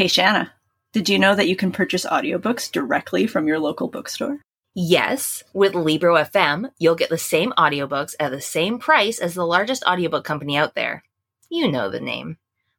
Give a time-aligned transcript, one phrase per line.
[0.00, 0.50] Hey, Shanna,
[0.94, 4.38] did you know that you can purchase audiobooks directly from your local bookstore?
[4.74, 9.44] Yes, with Libro FM, you'll get the same audiobooks at the same price as the
[9.44, 11.04] largest audiobook company out there.
[11.50, 12.38] You know the name.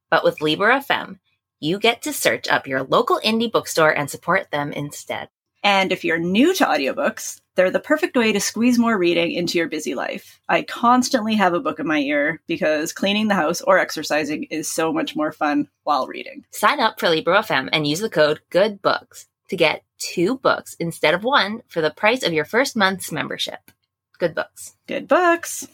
[0.09, 1.19] But with Libro FM,
[1.59, 5.29] you get to search up your local indie bookstore and support them instead.
[5.63, 9.57] And if you're new to audiobooks, they're the perfect way to squeeze more reading into
[9.57, 10.39] your busy life.
[10.49, 14.71] I constantly have a book in my ear because cleaning the house or exercising is
[14.71, 16.45] so much more fun while reading.
[16.51, 21.13] Sign up for Libro FM and use the code GOODBOOKS to get two books instead
[21.13, 23.71] of one for the price of your first month's membership.
[24.17, 24.75] Good books.
[24.87, 25.67] Good books.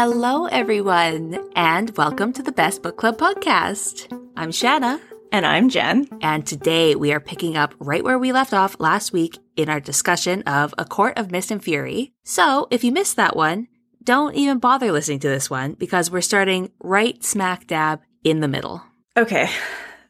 [0.00, 4.06] Hello, everyone, and welcome to the Best Book Club podcast.
[4.36, 5.00] I'm Shanna.
[5.32, 6.06] And I'm Jen.
[6.20, 9.80] And today we are picking up right where we left off last week in our
[9.80, 12.12] discussion of A Court of Mist and Fury.
[12.22, 13.66] So if you missed that one,
[14.04, 18.46] don't even bother listening to this one because we're starting right smack dab in the
[18.46, 18.80] middle.
[19.16, 19.50] Okay.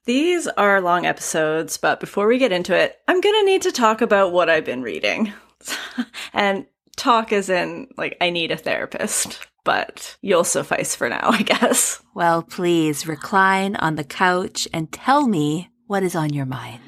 [0.05, 3.73] These are long episodes, but before we get into it, I'm going to need to
[3.73, 5.33] talk about what I've been reading.
[6.35, 11.43] and talk as in, like, I need a therapist but you'll suffice for now, I
[11.43, 12.03] guess.
[12.15, 16.81] Well, please recline on the couch and tell me what is on your mind.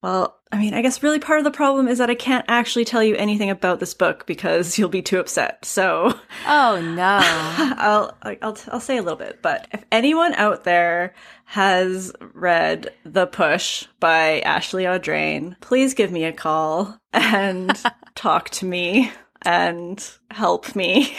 [0.00, 2.84] Well, I mean, I guess really part of the problem is that I can't actually
[2.84, 5.64] tell you anything about this book because you'll be too upset.
[5.64, 7.18] So, oh no,
[7.76, 9.42] I'll I'll I'll say a little bit.
[9.42, 11.14] But if anyone out there
[11.46, 17.76] has read The Push by Ashley Audrain, please give me a call and
[18.14, 19.10] talk to me
[19.42, 21.16] and help me.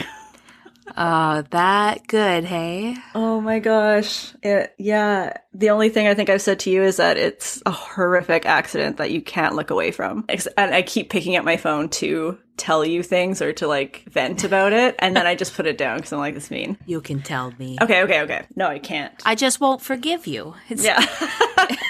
[0.96, 2.96] Oh, that good, hey?
[3.14, 4.32] Oh my gosh.
[4.42, 5.36] It, yeah.
[5.54, 8.96] The only thing I think I've said to you is that it's a horrific accident
[8.96, 10.24] that you can't look away from.
[10.56, 14.44] And I keep picking up my phone to tell you things or to like vent
[14.44, 14.94] about it.
[14.98, 16.76] And then I just put it down because I'm like, this mean.
[16.86, 17.78] You can tell me.
[17.80, 18.46] Okay, okay, okay.
[18.56, 19.14] No, I can't.
[19.24, 20.54] I just won't forgive you.
[20.68, 21.04] It's- yeah.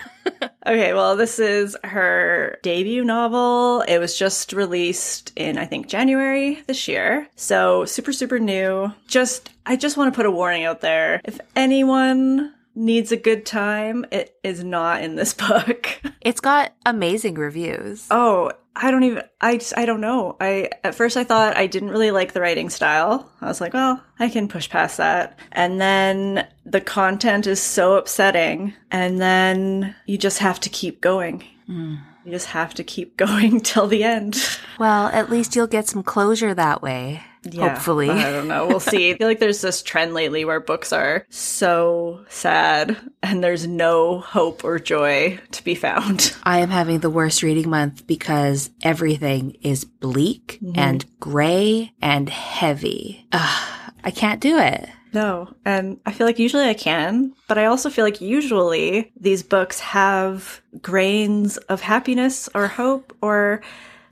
[0.65, 3.81] Okay, well, this is her debut novel.
[3.87, 7.27] It was just released in, I think, January this year.
[7.35, 8.93] So super, super new.
[9.07, 11.19] Just, I just want to put a warning out there.
[11.25, 15.99] If anyone needs a good time, it is not in this book.
[16.21, 18.07] It's got amazing reviews.
[18.11, 20.37] Oh, I don't even I just I don't know.
[20.39, 23.29] I at first I thought I didn't really like the writing style.
[23.41, 25.37] I was like, well, I can push past that.
[25.51, 31.43] And then the content is so upsetting and then you just have to keep going.
[31.69, 31.99] Mm.
[32.23, 34.37] You just have to keep going till the end.
[34.79, 37.23] Well, at least you'll get some closure that way.
[37.43, 38.09] Yeah, Hopefully.
[38.09, 38.67] I don't know.
[38.67, 39.11] We'll see.
[39.11, 44.19] I feel like there's this trend lately where books are so sad and there's no
[44.19, 46.35] hope or joy to be found.
[46.43, 50.77] I am having the worst reading month because everything is bleak mm-hmm.
[50.77, 53.25] and gray and heavy.
[53.31, 54.87] Ugh, I can't do it.
[55.13, 55.53] No.
[55.65, 59.79] And I feel like usually I can, but I also feel like usually these books
[59.79, 63.61] have grains of happiness or hope or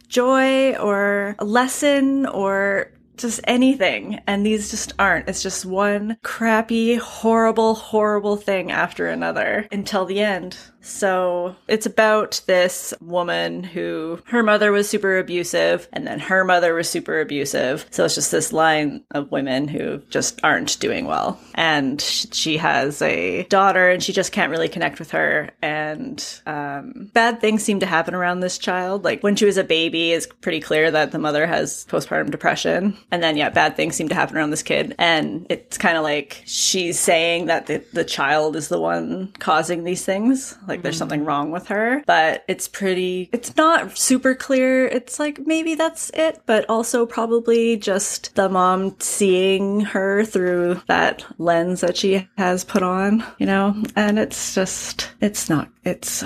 [0.07, 2.91] joy or a lesson or
[3.21, 4.19] just anything.
[4.27, 5.27] And these just aren't.
[5.29, 10.57] It's just one crappy, horrible, horrible thing after another until the end.
[10.81, 16.73] So it's about this woman who her mother was super abusive and then her mother
[16.73, 17.85] was super abusive.
[17.91, 21.39] So it's just this line of women who just aren't doing well.
[21.55, 25.51] And she has a daughter and she just can't really connect with her.
[25.61, 29.03] And um, bad things seem to happen around this child.
[29.03, 32.97] Like when she was a baby, it's pretty clear that the mother has postpartum depression.
[33.11, 34.95] And then, yeah, bad things seem to happen around this kid.
[34.97, 39.83] And it's kind of like she's saying that the, the child is the one causing
[39.83, 44.85] these things like there's something wrong with her, but it's pretty, it's not super clear.
[44.85, 51.25] It's like maybe that's it, but also probably just the mom seeing her through that
[51.37, 53.75] lens that she has put on, you know?
[53.95, 56.23] And it's just, it's not, it's.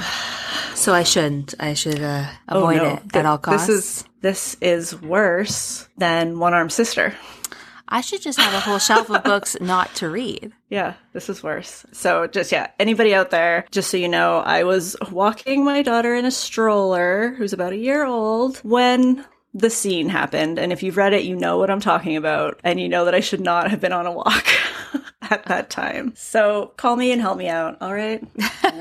[0.75, 1.55] So I shouldn't.
[1.59, 2.93] I should uh, avoid oh, no.
[2.95, 3.67] it at all costs.
[3.67, 7.15] This is, this is worse than One Armed Sister.
[7.93, 10.51] I should just have a whole shelf of books not to read.
[10.69, 11.85] Yeah, this is worse.
[11.91, 16.15] So, just yeah, anybody out there, just so you know, I was walking my daughter
[16.15, 20.57] in a stroller who's about a year old when the scene happened.
[20.57, 22.59] And if you've read it, you know what I'm talking about.
[22.63, 24.47] And you know that I should not have been on a walk
[25.21, 26.13] at that time.
[26.15, 27.77] So call me and help me out.
[27.79, 28.23] All right.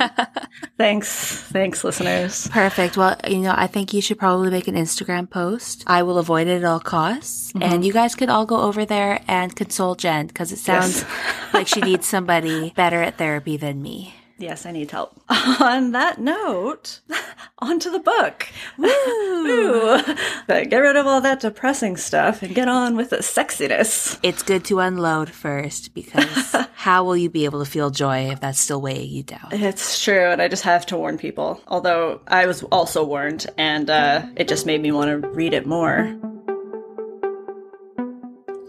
[0.79, 1.43] Thanks.
[1.53, 2.49] Thanks, listeners.
[2.49, 2.97] Perfect.
[2.97, 5.85] Well, you know, I think you should probably make an Instagram post.
[5.87, 7.53] I will avoid it at all costs.
[7.53, 7.63] Mm-hmm.
[7.63, 11.55] And you guys could all go over there and console Jen because it sounds yes.
[11.55, 14.15] like she needs somebody better at therapy than me.
[14.43, 15.21] Yes, I need help.
[15.61, 16.99] On that note,
[17.61, 18.49] onto the book.
[18.77, 20.03] Woo!
[20.49, 24.19] But get rid of all that depressing stuff and get on with the sexiness.
[24.25, 28.41] It's good to unload first because how will you be able to feel joy if
[28.41, 29.49] that's still weighing you down?
[29.53, 31.61] It's true, and I just have to warn people.
[31.69, 35.67] Although I was also warned, and uh, it just made me want to read it
[35.67, 36.19] more.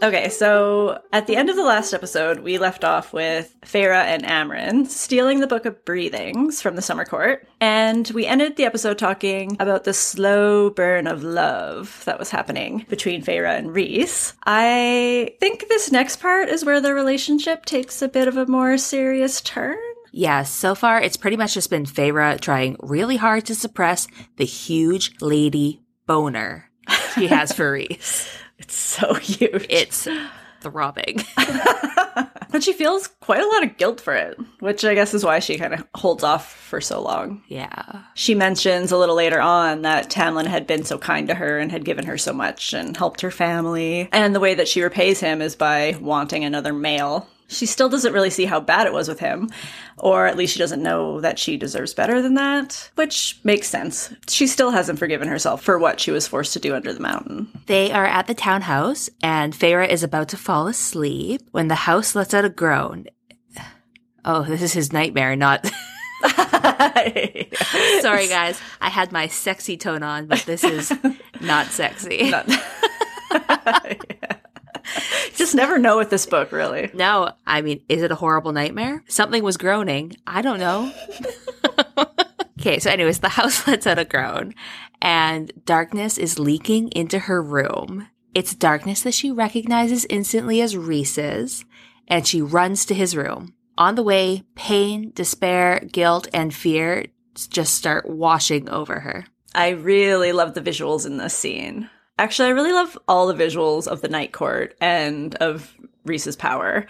[0.04, 4.26] Okay, so at the end of the last episode, we left off with Feyre and
[4.26, 8.98] Amren stealing the Book of Breathings from the Summer Court, and we ended the episode
[8.98, 14.34] talking about the slow burn of love that was happening between Feyre and Rhys.
[14.46, 18.78] I think this next part is where the relationship takes a bit of a more
[18.78, 19.78] serious turn.
[20.12, 24.44] Yeah, so far it's pretty much just been Feyre trying really hard to suppress the
[24.44, 26.70] huge lady boner
[27.16, 28.28] she has for Rhys.
[28.64, 29.66] It's so huge.
[29.70, 30.08] It's
[30.62, 31.22] throbbing.
[32.50, 35.40] but she feels quite a lot of guilt for it, which I guess is why
[35.40, 37.44] she kind of holds off for so long.
[37.50, 38.04] Yeah.
[38.14, 41.72] She mentions a little later on that Tamlin had been so kind to her and
[41.72, 44.08] had given her so much and helped her family.
[44.14, 47.28] And the way that she repays him is by wanting another male.
[47.48, 49.50] She still doesn't really see how bad it was with him,
[49.98, 54.12] or at least she doesn't know that she deserves better than that, which makes sense.
[54.28, 57.48] She still hasn't forgiven herself for what she was forced to do under the mountain.
[57.68, 62.16] They are at the townhouse, and Feyre is about to fall asleep when the house
[62.16, 63.06] lets out a groan.
[64.26, 65.66] Oh, this is his nightmare, not.
[68.02, 68.60] Sorry, guys.
[68.82, 70.92] I had my sexy tone on, but this is
[71.42, 72.32] not sexy.
[72.32, 72.50] Not-
[75.36, 76.90] Just never know with this book, really.
[76.94, 79.04] No, I mean, is it a horrible nightmare?
[79.08, 80.16] Something was groaning.
[80.28, 80.92] I don't know.
[82.60, 84.54] okay, so, anyways, the house lets out a groan,
[85.02, 88.08] and darkness is leaking into her room.
[88.34, 91.66] It's darkness that she recognizes instantly as Rhys's,
[92.08, 93.54] and she runs to his room.
[93.78, 97.06] On the way, pain, despair, guilt, and fear
[97.50, 99.26] just start washing over her.
[99.56, 101.90] I really love the visuals in this scene.
[102.18, 105.76] Actually, I really love all the visuals of the Night Court and of
[106.06, 106.86] Rhys's power.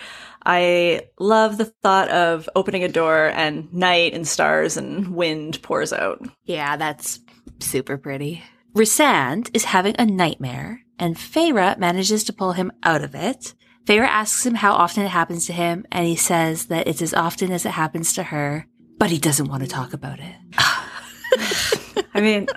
[0.46, 5.94] I love the thought of opening a door and night and stars and wind pours
[5.94, 6.22] out.
[6.44, 7.20] Yeah, that's
[7.60, 8.44] super pretty.
[8.75, 13.54] Rhysand is having a nightmare, and Feyre manages to pull him out of it.
[13.86, 17.14] Feyre asks him how often it happens to him, and he says that it's as
[17.14, 18.68] often as it happens to her,
[18.98, 20.36] but he doesn't want to talk about it.
[22.16, 22.48] I mean,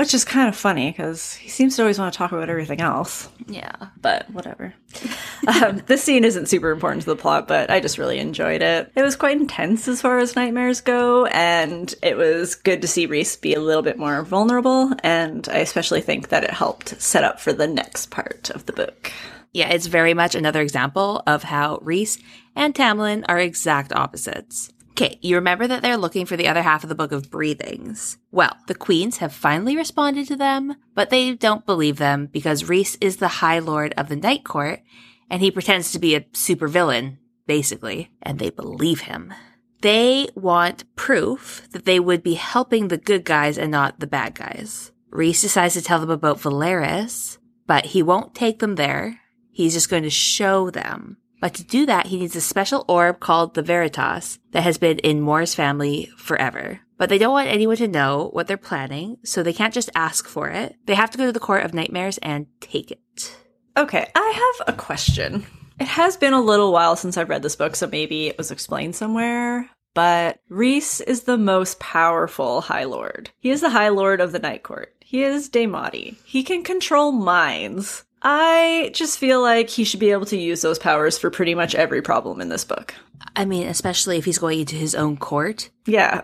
[0.00, 2.80] which is kind of funny because he seems to always want to talk about everything
[2.80, 3.70] else, Yeah.
[4.00, 4.72] but whatever.
[5.62, 8.90] um, this scene isn't super important to the plot, but I just really enjoyed it.
[8.96, 13.04] It was quite intense as far as nightmares go, and it was good to see
[13.04, 17.22] Rhys be a little bit more vulnerable, and I especially think that it helped set
[17.22, 19.12] up for the next part of the book.
[19.52, 22.18] Yeah, it's very much another example of how Rhys
[22.56, 24.72] and Tamlin are exact opposites.
[25.00, 28.18] Okay, you remember that they're looking for the other half of the Book of Breathings.
[28.30, 32.98] Well, the queens have finally responded to them, but they don't believe them because Rhys
[33.00, 34.82] is the High Lord of the Night Court,
[35.30, 37.16] and he pretends to be a supervillain,
[37.46, 39.32] basically, and they believe him.
[39.80, 44.34] They want proof that they would be helping the good guys and not the bad
[44.34, 44.92] guys.
[45.08, 49.18] Rhys decides to tell them about Velaris, but he won't take them there.
[49.50, 51.16] He's just going to show them.
[51.40, 54.98] But to do that, he needs a special orb called the Veritas that has been
[54.98, 56.80] in Mor's family forever.
[56.98, 60.28] But they don't want anyone to know what they're planning, so they can't just ask
[60.28, 60.76] for it.
[60.84, 63.36] They have to go to the Court of Nightmares and take it.
[63.76, 65.46] Okay, I have a question.
[65.80, 68.50] It has been a little while since I've read this book, so maybe it was
[68.50, 69.70] explained somewhere.
[69.94, 73.30] But Rhys is the most powerful High Lord.
[73.38, 74.94] He is the High Lord of the Night Court.
[75.00, 76.16] He is Daemati.
[76.24, 78.04] He can control minds.
[78.22, 81.74] I just feel like he should be able to use those powers for pretty much
[81.74, 82.94] every problem in this book.
[83.36, 86.22] I mean, especially if he's going into his own court, Yeah.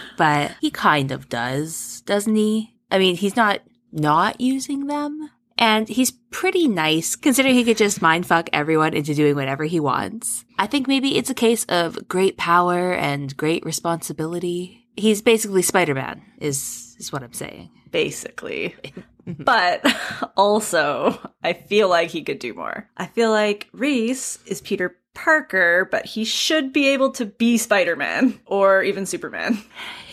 [0.16, 2.74] but he kind of does, doesn't he?
[2.90, 3.60] I mean, he's not
[3.92, 5.30] not using them.
[5.56, 10.44] And he's pretty nice, considering he could just mindfuck everyone into doing whatever he wants.
[10.58, 14.88] I think maybe it's a case of great power and great responsibility.
[14.96, 17.70] He's basically Spider-Man, is, is what I'm saying.
[17.92, 18.74] basically.
[19.26, 19.42] Mm-hmm.
[19.44, 19.84] but
[20.36, 22.88] also, I feel like he could do more.
[22.96, 27.96] I feel like Rhys is Peter Parker, but he should be able to be Spider
[27.96, 29.62] Man or even Superman.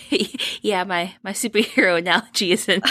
[0.62, 2.84] yeah, my, my superhero analogy isn't,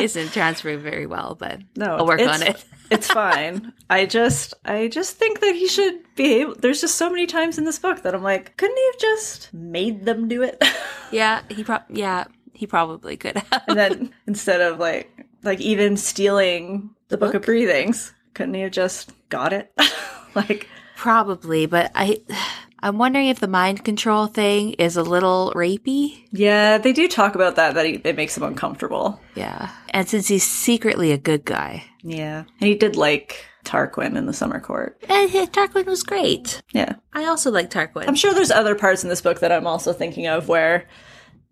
[0.00, 2.64] isn't transferring very well, but No, I'll work on it.
[2.90, 3.72] it's fine.
[3.90, 6.54] I just, I just think that he should be able.
[6.56, 9.52] There's just so many times in this book that I'm like, couldn't he have just
[9.52, 10.62] made them do it?
[11.12, 12.24] Yeah, he pro- yeah,
[12.54, 13.62] he probably could have.
[13.68, 18.72] and then instead of like, like even stealing the book of breathings, couldn't he have
[18.72, 19.72] just got it?
[20.34, 22.20] like, Probably, but I
[22.82, 26.26] I'm wondering if the mind control thing is a little rapey.
[26.32, 29.20] Yeah, they do talk about that, that he, it makes him uncomfortable.
[29.34, 29.70] Yeah.
[29.90, 31.84] And since he's secretly a good guy.
[32.02, 32.44] Yeah.
[32.60, 35.02] And he did like Tarquin in the Summer Court.
[35.08, 36.62] And yeah, Tarquin was great.
[36.72, 36.94] Yeah.
[37.12, 38.08] I also like Tarquin.
[38.08, 40.88] I'm sure there's other parts in this book that I'm also thinking of where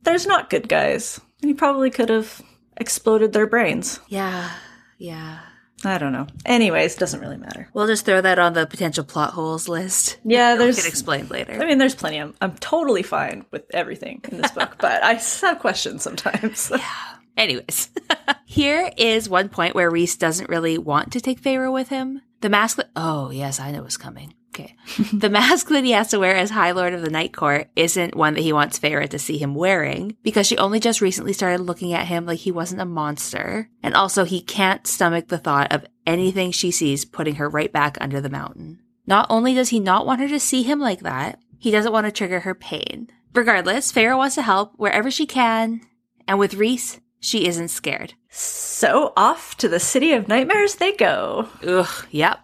[0.02, 1.20] there's not good guys.
[1.42, 2.40] And he probably could have
[2.80, 4.00] exploded their brains.
[4.08, 4.50] yeah.
[4.98, 5.38] Yeah.
[5.84, 6.26] I don't know.
[6.44, 7.68] Anyways, doesn't really matter.
[7.72, 10.18] We'll just throw that on the potential plot holes list.
[10.24, 11.52] Yeah, there's get explained later.
[11.52, 12.16] I mean, there's plenty.
[12.18, 16.72] I'm, I'm totally fine with everything in this book, but I have questions sometimes.
[16.78, 17.14] Yeah.
[17.36, 17.90] Anyways,
[18.46, 22.20] here is one point where Rhys doesn't really want to take Feyre with him.
[22.40, 24.34] The mask oh, yes, I know what's coming.
[24.50, 24.74] Okay.
[25.12, 28.16] the mask that he has to wear as High Lord of the Night Court isn't
[28.16, 31.60] one that he wants Feyre to see him wearing because she only just recently started
[31.60, 33.68] looking at him like he wasn't a monster.
[33.82, 37.98] And also, he can't stomach the thought of anything she sees putting her right back
[38.00, 38.80] under the mountain.
[39.06, 42.06] Not only does he not want her to see him like that, he doesn't want
[42.06, 43.08] to trigger her pain.
[43.34, 45.80] Regardless, Feyre wants to help wherever she can,
[46.26, 48.14] and with Rhys, she isn't scared.
[48.30, 51.48] so off to the city of nightmares they go.
[51.66, 52.40] Ugh, yep.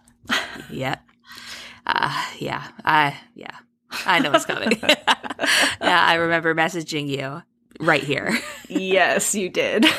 [0.69, 1.01] yep.
[1.85, 3.57] Uh, yeah, I, yeah,
[4.05, 4.79] I know it's coming.
[4.83, 5.05] yeah,
[5.81, 7.41] I remember messaging you
[7.79, 8.37] right here.
[8.67, 9.85] yes, you did.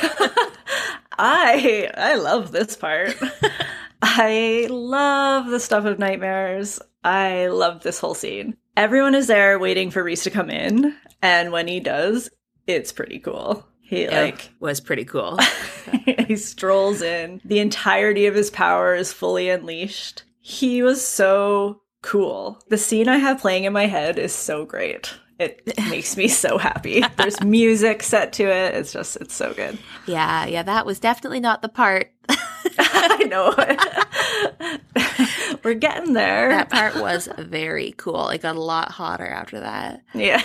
[1.19, 3.17] I I love this part.
[4.03, 6.81] I love the stuff of nightmares.
[7.03, 8.57] I love this whole scene.
[8.77, 12.29] Everyone is there waiting for Rhys to come in, and when he does,
[12.67, 13.67] it's pretty cool.
[13.81, 15.39] He like was pretty cool.
[16.05, 17.41] he strolls in.
[17.45, 20.25] The entirety of his power is fully unleashed.
[20.49, 22.63] He was so cool.
[22.69, 25.13] The scene I have playing in my head is so great.
[25.41, 25.61] It
[25.91, 27.03] makes me so happy.
[27.17, 28.77] There's music set to it.
[28.77, 29.77] It's just, it's so good.
[30.07, 32.13] Yeah, yeah, that was definitely not the part.
[32.79, 33.57] I know.
[35.65, 36.51] We're getting there.
[36.51, 38.29] That part was very cool.
[38.29, 40.05] It got a lot hotter after that.
[40.15, 40.45] Yeah.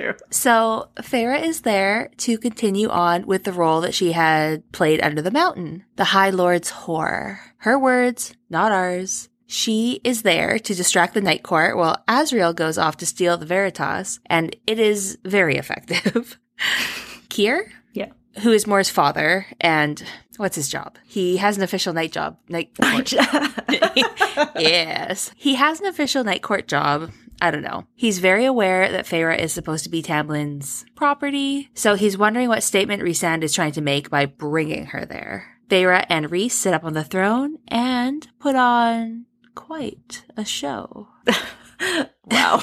[0.00, 0.14] True.
[0.30, 5.20] So Feyre is there to continue on with the role that she had played under
[5.22, 7.38] the mountain, the High Lord's whore.
[7.58, 9.28] Her words, not ours.
[9.46, 13.46] She is there to distract the Night Court while Azriel goes off to steal the
[13.46, 16.38] Veritas, and it is very effective.
[17.28, 18.12] Keir, Yeah.
[18.42, 20.02] who is Mor's father, and
[20.36, 20.96] what's his job?
[21.04, 22.36] He has an official night job.
[22.48, 23.12] Night court.
[24.58, 25.32] yes.
[25.36, 27.10] He has an official night court job.
[27.40, 27.86] I don't know.
[27.94, 32.62] He's very aware that Feyre is supposed to be Tamlin's property, so he's wondering what
[32.62, 35.56] statement Rhysand is trying to make by bringing her there.
[35.68, 41.08] Feyre and Rhys sit up on the throne and put on quite a show.
[42.26, 42.62] wow.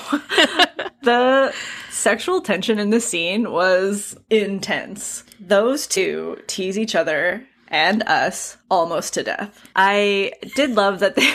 [1.04, 1.54] the
[1.90, 5.24] sexual tension in this scene was intense.
[5.40, 9.68] Those two tease each other and us almost to death.
[9.76, 11.34] I did love that they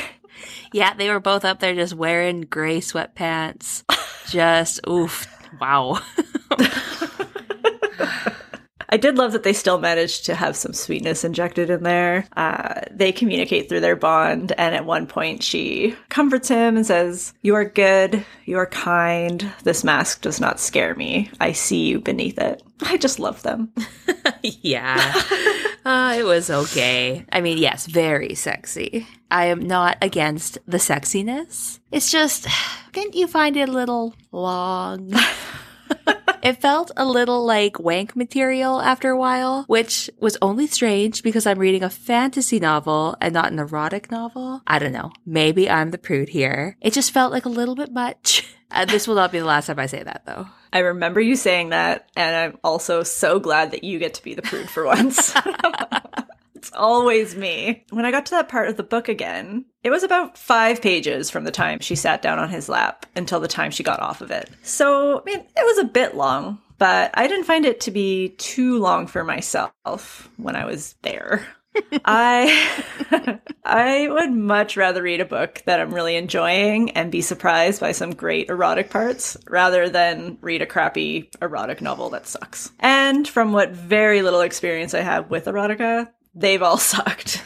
[0.72, 3.84] Yeah, they were both up there just wearing gray sweatpants.
[4.28, 5.26] Just oof.
[5.60, 6.00] Wow.
[8.92, 12.26] I did love that they still managed to have some sweetness injected in there.
[12.36, 17.32] Uh, they communicate through their bond, and at one point, she comforts him and says,
[17.40, 19.50] You are good, you are kind.
[19.64, 21.30] This mask does not scare me.
[21.40, 22.62] I see you beneath it.
[22.86, 23.72] I just love them.
[24.42, 25.22] yeah.
[25.84, 27.24] Uh, it was okay.
[27.30, 29.06] I mean, yes, very sexy.
[29.30, 31.80] I am not against the sexiness.
[31.90, 32.46] It's just,
[32.92, 35.12] didn't you find it a little long?
[36.42, 41.46] it felt a little like wank material after a while, which was only strange because
[41.46, 44.62] I'm reading a fantasy novel and not an erotic novel.
[44.66, 45.12] I don't know.
[45.24, 46.76] Maybe I'm the prude here.
[46.80, 48.48] It just felt like a little bit much.
[48.72, 50.46] Uh, this will not be the last time I say that, though.
[50.72, 54.34] I remember you saying that, and I'm also so glad that you get to be
[54.34, 55.34] the prude for once.
[56.54, 57.84] it's always me.
[57.90, 61.28] When I got to that part of the book again, it was about five pages
[61.28, 64.22] from the time she sat down on his lap until the time she got off
[64.22, 64.48] of it.
[64.62, 68.30] So, I mean, it was a bit long, but I didn't find it to be
[68.38, 71.46] too long for myself when I was there.
[72.04, 77.80] I I would much rather read a book that I'm really enjoying and be surprised
[77.80, 82.72] by some great erotic parts rather than read a crappy erotic novel that sucks.
[82.80, 87.42] And from what very little experience I have with erotica, they've all sucked.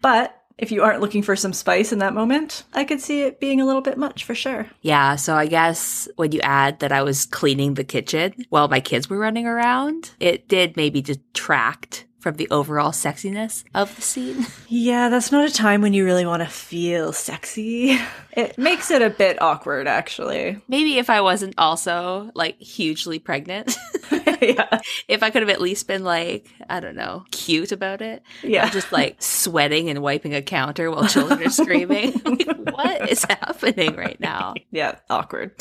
[0.00, 3.38] but if you aren't looking for some spice in that moment, I could see it
[3.38, 4.66] being a little bit much for sure.
[4.82, 8.80] Yeah, so I guess when you add that I was cleaning the kitchen while my
[8.80, 14.46] kids were running around, it did maybe detract from the overall sexiness of the scene.
[14.70, 17.98] Yeah, that's not a time when you really want to feel sexy.
[18.32, 20.60] It makes it a bit awkward, actually.
[20.68, 23.76] Maybe if I wasn't also like hugely pregnant.
[24.40, 24.78] yeah.
[25.08, 28.22] If I could have at least been like, I don't know, cute about it.
[28.44, 28.70] Yeah.
[28.70, 32.12] Just like sweating and wiping a counter while children are screaming.
[32.24, 34.54] Like, what is happening right now?
[34.70, 35.60] Yeah, awkward.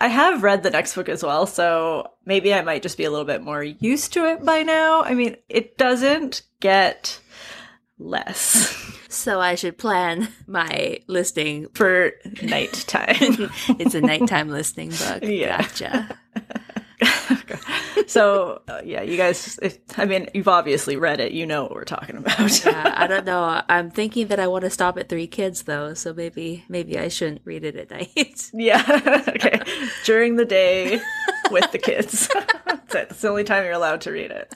[0.00, 3.10] I have read the next book as well, so maybe I might just be a
[3.10, 5.02] little bit more used to it by now.
[5.02, 7.20] I mean, it doesn't get
[7.98, 11.66] less So I should plan my listing.
[11.74, 12.12] for
[12.42, 13.50] nighttime.
[13.78, 15.22] It's a nighttime listing book.
[15.22, 15.62] Yeah.
[15.62, 16.18] Gotcha.
[18.08, 21.32] So, uh, yeah, you guys, if, I mean, you've obviously read it.
[21.32, 22.64] You know what we're talking about.
[22.64, 23.62] Yeah, I don't know.
[23.68, 27.08] I'm thinking that I want to stop at three kids though, so maybe maybe I
[27.08, 28.50] shouldn't read it at night.
[28.54, 29.22] yeah.
[29.28, 29.60] okay.
[30.04, 31.00] During the day
[31.50, 32.28] with the kids.
[32.34, 33.08] That's it.
[33.10, 34.54] That's the only time you're allowed to read it.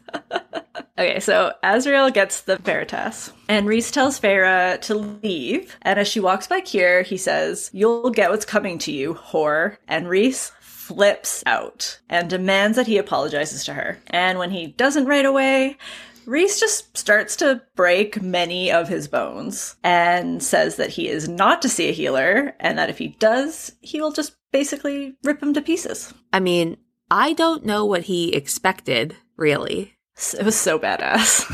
[0.99, 5.77] okay, so Azriel gets the Veritas, and Rhys tells Feyre to leave.
[5.83, 9.77] And as she walks by Keir, he says, You'll get what's coming to you, whore.
[9.87, 10.53] And Rhys
[10.93, 13.99] flips out and demands that he apologizes to her.
[14.09, 15.79] And when he doesn't right away,
[16.27, 21.63] Rhys just starts to break many of his bones and says that he is not
[21.63, 25.55] to see a healer and that if he does, he will just basically rip him
[25.55, 26.13] to pieces.
[26.33, 26.77] I mean,
[27.11, 29.95] I don't know what he expected, really.
[30.39, 31.51] It was so badass.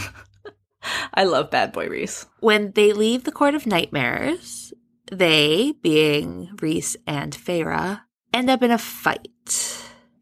[1.15, 2.27] I love Bad Boy Rhys.
[2.41, 4.73] When they leave the Court of Nightmares,
[5.11, 9.29] they, being Rhys and Feyre, end up in a fight.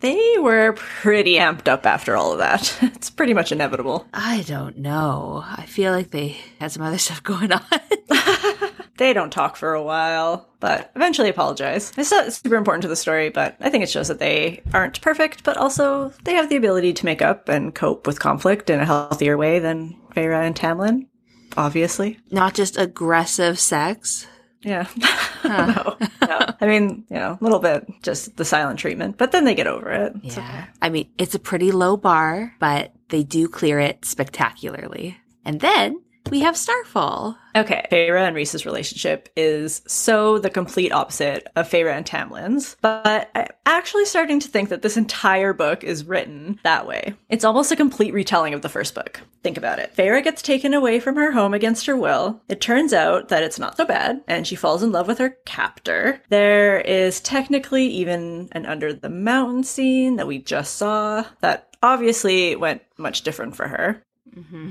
[0.00, 2.76] They were pretty amped up after all of that.
[2.96, 4.06] It's pretty much inevitable.
[4.12, 5.42] I don't know.
[5.46, 7.62] I feel like they had some other stuff going on.
[8.98, 11.92] They don't talk for a while, but eventually apologize.
[11.98, 15.02] It's not super important to the story, but I think it shows that they aren't
[15.02, 18.80] perfect, but also they have the ability to make up and cope with conflict in
[18.80, 21.08] a healthier way than Feyre and Tamlin,
[21.58, 22.18] obviously.
[22.30, 24.26] Not just aggressive sex.
[24.62, 24.86] Yeah.
[25.44, 26.54] no, no.
[26.60, 29.66] I mean, you know, a little bit just the silent treatment, but then they get
[29.66, 30.14] over it.
[30.22, 30.64] It's okay.
[30.82, 35.18] I mean, it's a pretty low bar, but they do clear it spectacularly.
[35.44, 37.36] And then we have Starfall.
[37.54, 43.30] Okay, Feyre and Rhys's relationship is so the complete opposite of Feyre and Tamlin's, but
[43.34, 47.14] I'm actually starting to think that this entire book is written that way.
[47.28, 49.20] It's almost a complete retelling of the first book.
[49.42, 49.94] Think about it.
[49.96, 52.42] Feyre gets taken away from her home against her will.
[52.48, 55.36] It turns out that it's not so bad, and she falls in love with her
[55.46, 56.20] captor.
[56.28, 62.56] There is technically even an under the mountain scene that we just saw that obviously
[62.56, 64.02] went much different for her.
[64.36, 64.70] Mm-hmm.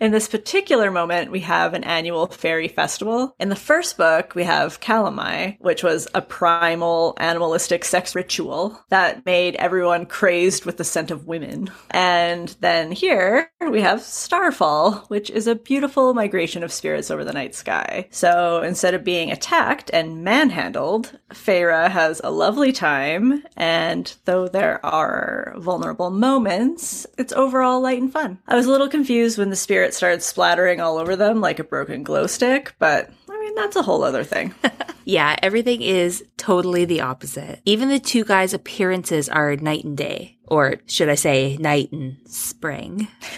[0.00, 3.36] In this particular moment, we have an annual fairy festival.
[3.38, 9.24] In the first book, we have Calanmai, which was a primal animalistic sex ritual that
[9.24, 11.70] made everyone crazed with the scent of women.
[11.90, 17.32] And then here, we have Starfall, which is a beautiful migration of spirits over the
[17.32, 18.08] night sky.
[18.10, 24.84] So instead of being attacked and manhandled, Feyre has a lovely time, and though there
[24.84, 28.38] are vulnerable moments, it's overall light and fun.
[28.48, 31.64] I was a little confused when the spirit started splattering all over them like a
[31.64, 34.54] broken glow stick, but I mean, that's a whole other thing.
[35.04, 37.60] Yeah, everything is totally the opposite.
[37.64, 40.38] Even the two guys' appearances are night and day.
[40.46, 43.08] Or should I say, night and spring?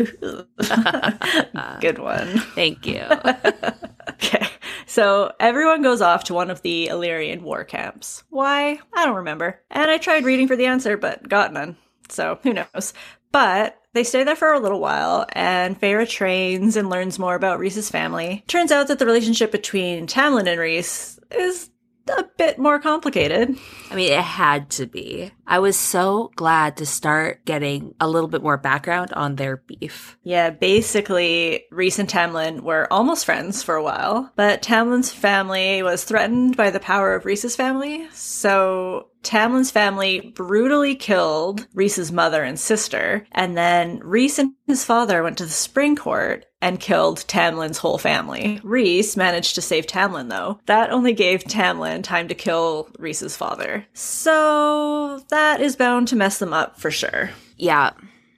[1.81, 2.39] Good one.
[2.55, 3.05] Thank you.
[4.11, 4.47] Okay.
[4.87, 8.23] So everyone goes off to one of the Illyrian war camps.
[8.29, 8.79] Why?
[8.95, 9.61] I don't remember.
[9.71, 11.77] And I tried reading for the answer, but got none.
[12.11, 12.93] So who knows?
[13.33, 17.59] But they stay there for a little while, and Feyre trains and learns more about
[17.59, 18.45] Rhys's family.
[18.47, 21.71] Turns out that the relationship between Tamlin and Rhys is
[22.09, 23.57] a bit more complicated.
[23.91, 25.31] I mean, it had to be.
[25.47, 30.19] I was so glad to start getting a little bit more background on their beef.
[30.23, 36.05] Yeah, basically, Rhys and Tamlin were almost friends for a while, but Tamlin's family was
[36.05, 42.59] threatened by the power of Reese's family, so Tamlin's family brutally killed Rhys's mother and
[42.59, 47.79] sister, and then Rhys and his father went to the Spring Court and killed Tamlin's
[47.79, 48.61] whole family.
[48.63, 50.61] Rhys managed to save Tamlin, though.
[50.67, 53.87] That only gave Tamlin time to kill Rhys's father.
[53.93, 57.31] So that is bound to mess them up for sure.
[57.57, 57.91] Yeah.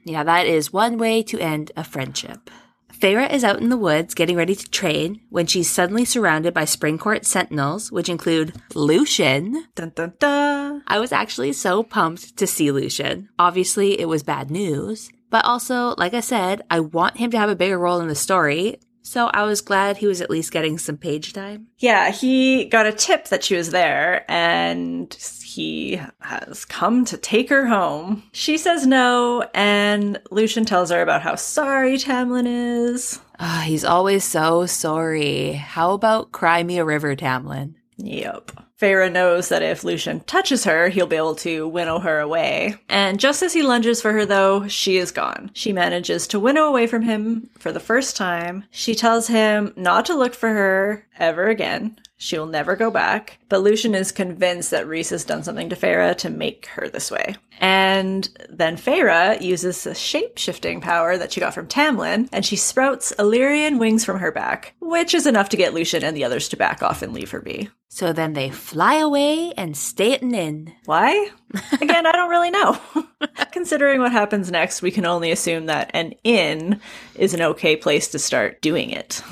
[0.04, 2.50] Yeah, that is one way to end a friendship.
[2.98, 6.64] Feyre is out in the woods getting ready to train when she's suddenly surrounded by
[6.64, 9.66] Springcourt sentinels, which include Lucien.
[9.74, 10.82] Dun dun dun.
[10.86, 13.28] I was actually so pumped to see Lucien.
[13.38, 17.50] Obviously, it was bad news, but also, like I said, I want him to have
[17.50, 20.78] a bigger role in the story, so I was glad he was at least getting
[20.78, 21.68] some page time.
[21.78, 25.12] Yeah, he got a tip that she was there and
[25.56, 28.22] he has come to take her home.
[28.32, 33.20] She says no, and Lucien tells her about how sorry Tamlin is.
[33.40, 35.52] Ah, he's always so sorry.
[35.52, 37.74] How about cry me a river, Tamlin?
[37.96, 38.52] Yep.
[38.78, 42.74] Feyre knows that if Lucien touches her, he'll be able to winnow her away.
[42.90, 45.50] And just as he lunges for her, though, she is gone.
[45.54, 48.64] She manages to winnow away from him for the first time.
[48.70, 51.98] She tells him not to look for her ever again.
[52.18, 53.38] She'll never go back.
[53.48, 57.10] But Lucien is convinced that Rhys has done something to Feyre to make her this
[57.10, 57.36] way.
[57.60, 62.56] And then Feyre uses the shape shifting power that she got from Tamlin, and she
[62.56, 66.48] sprouts Illyrian wings from her back, which is enough to get Lucien and the others
[66.50, 67.70] to back off and leave her be.
[67.88, 70.74] So then they fly away and stay at an inn.
[70.84, 71.30] Why?
[71.80, 72.78] Again, I don't really know.
[73.52, 76.80] Considering what happens next, we can only assume that an inn
[77.14, 79.22] is an okay place to start doing it.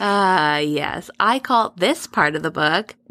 [0.00, 1.10] Ah, yes.
[1.20, 2.61] I call this part of the book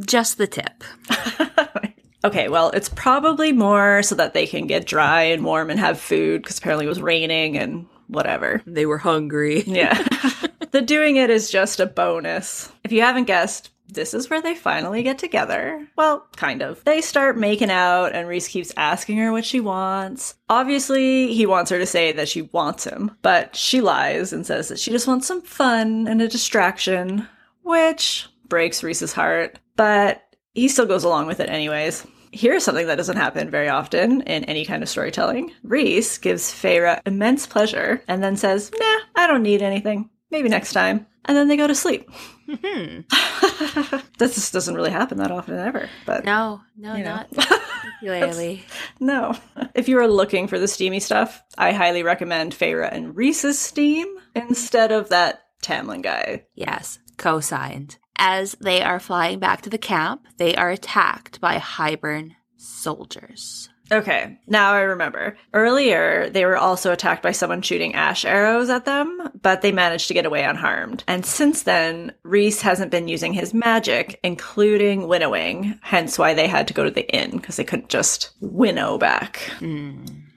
[0.06, 0.84] just the tip.
[2.24, 6.00] Okay, well, it's probably more so that they can get dry and warm and have
[6.00, 8.62] food because apparently it was raining and whatever.
[8.68, 9.64] They were hungry.
[9.66, 9.96] Yeah.
[10.72, 12.72] the doing it is just a bonus.
[12.84, 15.88] If you haven't guessed, this is where they finally get together.
[15.98, 16.84] Well, kind of.
[16.84, 20.36] They start making out, and Rhys keeps asking her what she wants.
[20.48, 24.70] Obviously, he wants her to say that she wants him, but she lies and says
[24.70, 27.28] that she just wants some fun and a distraction,
[27.64, 30.22] which breaks Rhys's heart, but
[30.54, 32.06] he still goes along with it anyways.
[32.34, 35.52] Here's something that doesn't happen very often in any kind of storytelling.
[35.64, 40.10] Rhys gives Feyre immense pleasure and then says, Nah, I don't need anything.
[40.30, 41.08] Maybe next time.
[41.26, 42.10] And then they go to sleep.
[42.48, 43.98] Mm-hmm.
[44.18, 45.90] this just doesn't really happen that often ever.
[46.06, 47.16] But No, no, You know.
[47.16, 47.32] not
[48.00, 48.64] particularly.
[49.00, 49.36] no.
[49.76, 54.08] If you are looking for the steamy stuff, I highly recommend Feyre and Rhys's steam
[54.36, 56.46] instead of that Tamlin guy.
[56.56, 57.98] yes, co-signed.
[58.18, 63.70] As they are flying back to the camp, they are attacked by Hybern soldiers.
[63.92, 65.36] Okay, now I remember.
[65.54, 70.08] Earlier, they were also attacked by someone shooting ash arrows at them, but they managed
[70.08, 71.04] to get away unharmed.
[71.08, 76.70] And since then, Rhys hasn't been using his magic, including winnowing, hence why they had
[76.70, 79.52] to go to the inn, because they couldn't just winnow back.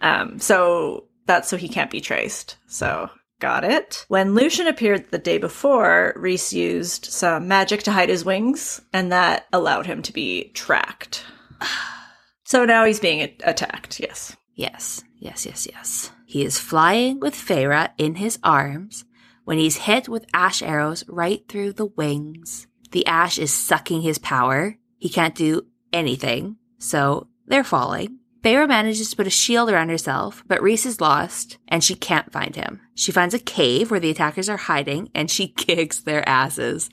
[0.00, 2.56] Um, so that's so he can't be traced.
[2.66, 3.08] So
[3.44, 4.07] got it.
[4.09, 9.12] When Lucien appeared the day before, Rhys used some magic to hide his wings, and
[9.12, 11.24] that allowed him to be tracked.
[12.46, 14.37] So now he's being a- attacked, yes.
[14.54, 16.11] Yes, yes, yes, yes.
[16.26, 19.07] He is flying with Feyre in his arms
[19.44, 22.66] when he's hit with ash arrows right through the wings.
[22.90, 24.76] The ash is sucking his power.
[24.98, 28.18] He can't do anything, so they're falling.
[28.44, 32.30] Feyre manages to put a shield around herself, but Rhys is lost and she can't
[32.30, 32.83] find him.
[32.94, 36.90] She finds a cave where the attackers are hiding and she kicks their asses.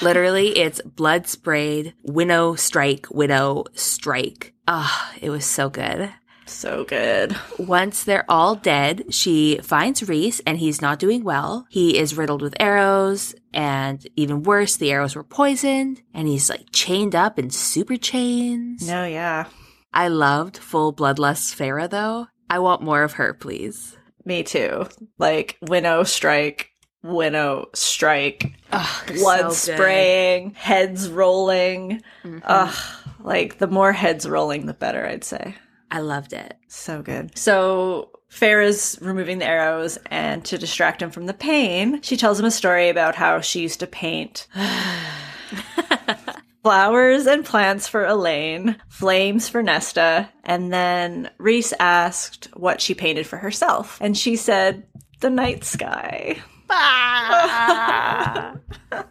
[0.00, 4.54] Literally, it's blood sprayed, winnow strike, widow strike.
[4.66, 6.12] Ah, it was so good.
[6.46, 7.36] So good.
[7.60, 11.64] Once they're all dead, she finds Rhys and he's not doing well.
[11.70, 16.66] He is riddled with arrows and even worse, the arrows were poisoned and he's like
[16.72, 18.84] chained up in super chains.
[18.88, 19.46] No, yeah.
[19.92, 22.28] I loved full bloodlust Feyre though.
[22.48, 23.96] I want more of her, please.
[24.24, 24.86] Me too.
[25.18, 26.70] Like, winnow strike,
[27.02, 32.02] winnow strike, Ugh, blood so spraying, heads rolling.
[32.22, 32.42] Mhm.
[32.44, 32.74] Ugh,
[33.20, 35.56] like, the more heads rolling, the better, I'd say.
[35.90, 36.56] I loved it.
[36.68, 37.36] So good.
[37.36, 42.46] So Feyre's removing the arrows, and to distract him from the pain, she tells him
[42.46, 44.46] a story about how she used to paint
[46.62, 53.26] flowers and plants for Elain, flames for Nesta, and then Rhys asked what she painted
[53.26, 54.84] for herself, and she said,
[55.20, 56.40] the night sky.
[56.70, 58.56] Ah.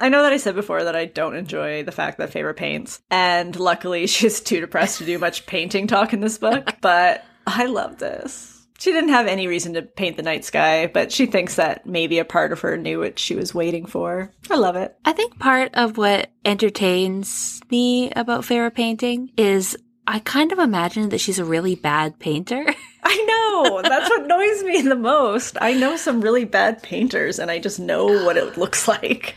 [0.00, 3.00] I know that I said before that I don't enjoy the fact that Feyre paints,
[3.10, 7.66] and luckily she's too depressed to do much painting talk in this book, but I
[7.66, 8.57] love this.
[8.78, 12.18] She didn't have any reason to paint the night sky, but she thinks that maybe
[12.20, 14.32] a part of her knew what she was waiting for.
[14.50, 14.96] I love it.
[15.04, 21.08] I think part of what entertains me about Feyre painting is I kind of imagine
[21.10, 22.64] that she's a really bad painter.
[23.02, 23.82] I know.
[23.82, 25.58] That's what annoys me the most.
[25.60, 29.34] I know some really bad painters, and I just know what it looks like.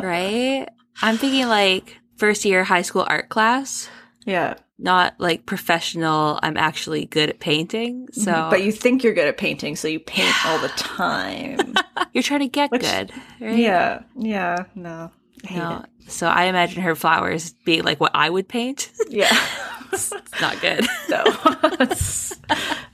[0.00, 0.66] right?
[1.02, 3.88] I'm thinking like first year high school art class,
[4.24, 4.54] yeah.
[4.78, 6.38] not like professional.
[6.42, 8.06] I'm actually good at painting.
[8.06, 8.20] Mm-hmm.
[8.20, 11.74] So, But you think you're good at painting, so you paint all the time.
[12.12, 13.56] you're trying to get Which- good, right?
[13.58, 14.02] yeah.
[14.16, 14.64] Yeah.
[14.74, 15.10] No.
[15.50, 15.84] No.
[16.06, 18.90] So I imagine her flowers being like what I would paint.
[19.08, 19.28] Yeah.
[19.92, 20.84] it's not good.
[21.08, 21.22] no.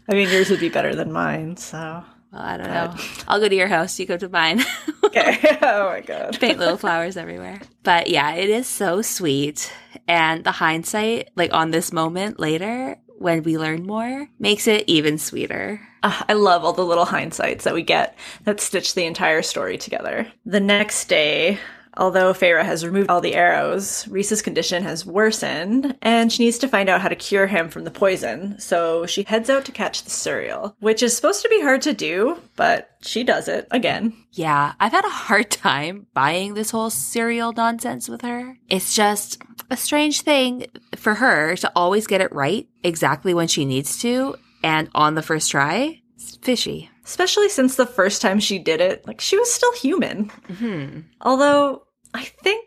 [0.08, 2.04] I mean, yours would be better than mine, so.
[2.32, 2.94] Well, I don't know.
[3.28, 3.98] I'll go to your house.
[3.98, 4.62] You go to mine.
[5.10, 5.40] Okay.
[5.62, 6.38] oh my god.
[6.38, 7.60] paint little flowers everywhere.
[7.82, 9.72] But yeah, it is so sweet.
[10.06, 15.18] And the hindsight, like on this moment later, when we learn more, makes it even
[15.18, 15.80] sweeter.
[16.04, 19.76] Ah, I love all the little hindsights that we get that stitch the entire story
[19.78, 20.30] together.
[20.46, 21.58] The next day,
[21.96, 26.68] Although Feyre has removed all the arrows, Rhys's condition has worsened, and she needs to
[26.68, 28.58] find out how to cure him from the poison.
[28.58, 31.92] So she heads out to catch the Suriel, which is supposed to be hard to
[31.92, 34.12] do, but she does it again.
[34.32, 38.56] Yeah, I've had a hard time buying this whole Suriel nonsense with her.
[38.68, 43.64] It's just a strange thing for her to always get it right exactly when she
[43.64, 46.02] needs to and on the first try.
[46.14, 46.90] It's fishy.
[47.10, 50.28] Especially since the first time she did it, like she was still human.
[50.58, 51.00] Hmm.
[51.20, 51.82] Although
[52.14, 52.64] I think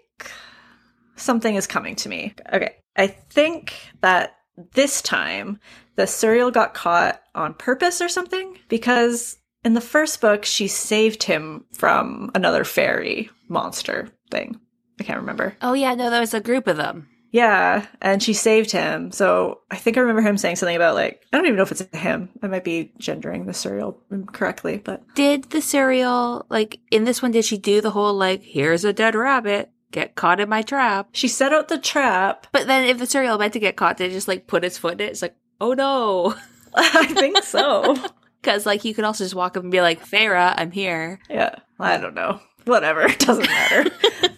[1.15, 2.36] something is coming to me.
[2.51, 2.75] Okay.
[2.97, 4.36] I think that
[4.73, 5.62] this time
[5.95, 11.23] the Suriel got caught on purpose or something because in the first book she saved
[11.23, 14.60] him from another fairy monster thing.
[14.99, 15.56] I can't remember.
[15.62, 17.08] Oh yeah, no, there was a group of them.
[17.34, 19.12] Yeah, and she saved him.
[19.12, 21.72] So I think I remember him saying something about like I don't even know if
[21.72, 22.30] it's him.
[22.43, 27.32] I might be gendering the Suriel correctly, but Did the Suriel like in this one?
[27.32, 31.10] Did she do the whole like here's a dead rabbit, get caught in my trap?
[31.12, 32.46] she set out the trap.
[32.52, 34.78] But then if the Suriel meant to get caught, did it just like put its
[34.78, 35.10] foot in it?
[35.10, 36.36] It's like oh no,
[36.76, 37.98] I think so.
[38.43, 41.19] because like you could also just walk up and be like Feyre, I'm here.
[41.32, 42.39] yeah, I don't know.
[42.65, 43.89] Whatever, it doesn't matter.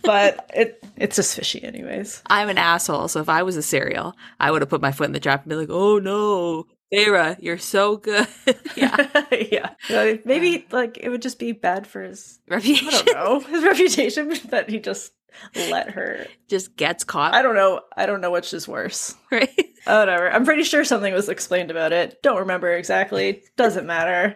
[0.05, 2.21] But it it's just fishy anyways.
[2.27, 5.05] I'm an asshole, so if I was a Suriel, I would have put my foot
[5.07, 8.27] in the trap and be like, "Oh no, Feyre, you're so good."
[8.75, 9.69] yeah, yeah.
[10.25, 14.33] Maybe like it would just be bad for his I reputation don't know, his reputation
[14.49, 15.11] that he just
[15.55, 16.27] let her.
[16.47, 17.33] just gets caught.
[17.33, 17.81] I don't know.
[17.97, 19.15] I don't know which is worse.
[19.31, 19.49] right?
[19.85, 20.31] Whatever.
[20.31, 22.21] I'm pretty sure something was explained about it.
[22.23, 23.43] Don't remember exactly.
[23.57, 24.35] Doesn't matter.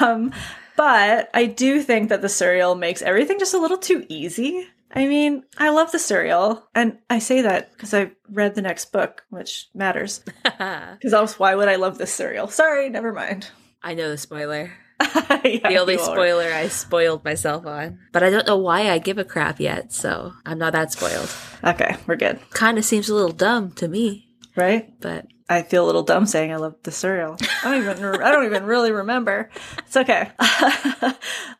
[0.00, 0.32] Um,
[0.76, 4.68] but I do think that the Suriel makes everything just a little too easy.
[4.94, 8.92] I mean, I love the Suriel, and I say that because I read the next
[8.92, 10.22] book, which matters.
[10.44, 12.50] Because else, why would I love this Suriel?
[12.50, 13.50] Sorry, never mind.
[13.82, 14.72] I know the spoiler.
[15.44, 17.98] Yeah, The only spoiler I spoiled myself on.
[18.12, 21.28] But I don't know why I give a crap yet, so I'm not that spoiled.
[21.62, 24.88] Okay, we're good, Kind of seems a little dumb to me, right?
[25.00, 27.36] but I feel a little dumb saying I love the Suriel.
[27.62, 29.50] I don't even I don't even really remember.
[29.86, 30.30] It's okay.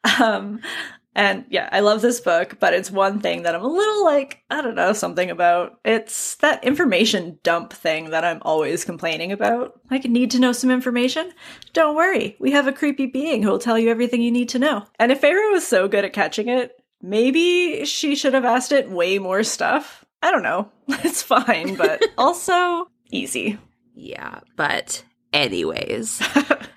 [0.20, 0.60] um
[1.14, 4.42] and yeah, I love this book, but it's one thing that I'm a little like,
[4.50, 5.78] I don't know, something about.
[5.84, 9.80] It's that information dump thing that I'm always complaining about.
[9.90, 11.32] Like, need to know some information?
[11.72, 12.36] Don't worry.
[12.40, 14.86] We have a creepy being who will tell you everything you need to know.
[14.98, 18.90] And if Feyre was so good at catching it, maybe she should have asked it
[18.90, 20.04] way more stuff.
[20.22, 20.70] I don't know.
[21.04, 23.58] It's fine, but also easy.
[23.94, 24.40] yeah.
[24.56, 26.20] But, anyways.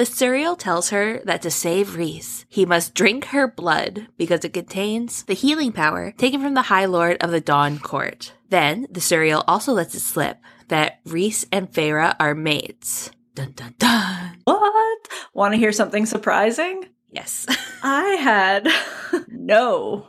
[0.00, 4.54] the Suriel tells her that to save Rhys, he must drink her blood because it
[4.54, 8.32] contains the healing power taken from the High Lord of the Dawn Court.
[8.48, 13.10] Then, the Suriel also lets it slip that Rhys and Feyre are mates.
[13.34, 14.38] Dun dun dun.
[14.44, 15.08] What?
[15.34, 16.86] Want to hear something surprising?
[17.10, 17.46] Yes.
[17.82, 18.68] I had
[19.28, 20.08] no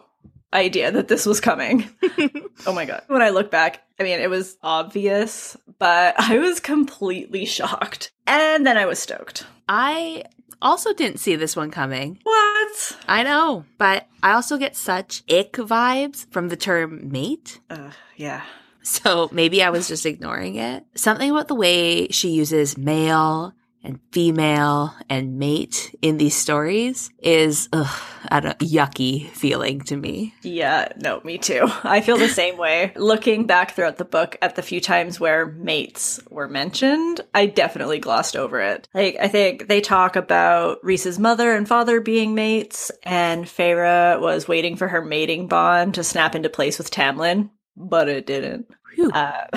[0.53, 1.89] idea that this was coming.
[2.65, 3.03] oh my god.
[3.07, 8.13] When I look back, I mean, it was obvious, but I was completely shocked.
[8.25, 9.45] And then I was stoked.
[9.73, 10.25] I
[10.61, 12.19] also didn't see this one coming.
[12.23, 12.97] What?
[13.07, 17.61] I know, but I also get such ick vibes from the term mate.
[17.69, 18.41] Uh, yeah.
[18.83, 20.85] So maybe I was just ignoring it.
[20.95, 23.53] Something about the way she uses male
[23.83, 30.33] and female and mate in these stories is, ugh, don't yucky feeling to me.
[30.43, 31.67] Yeah, no, me too.
[31.83, 32.93] I feel the same way.
[32.95, 37.99] Looking back throughout the book at the few times where mates were mentioned, I definitely
[37.99, 38.87] glossed over it.
[38.93, 44.47] Like, I think they talk about Rhys's mother and father being mates, and Feyre was
[44.47, 48.67] waiting for her mating bond to snap into place with Tamlin, but it didn't.
[49.13, 49.45] Uh,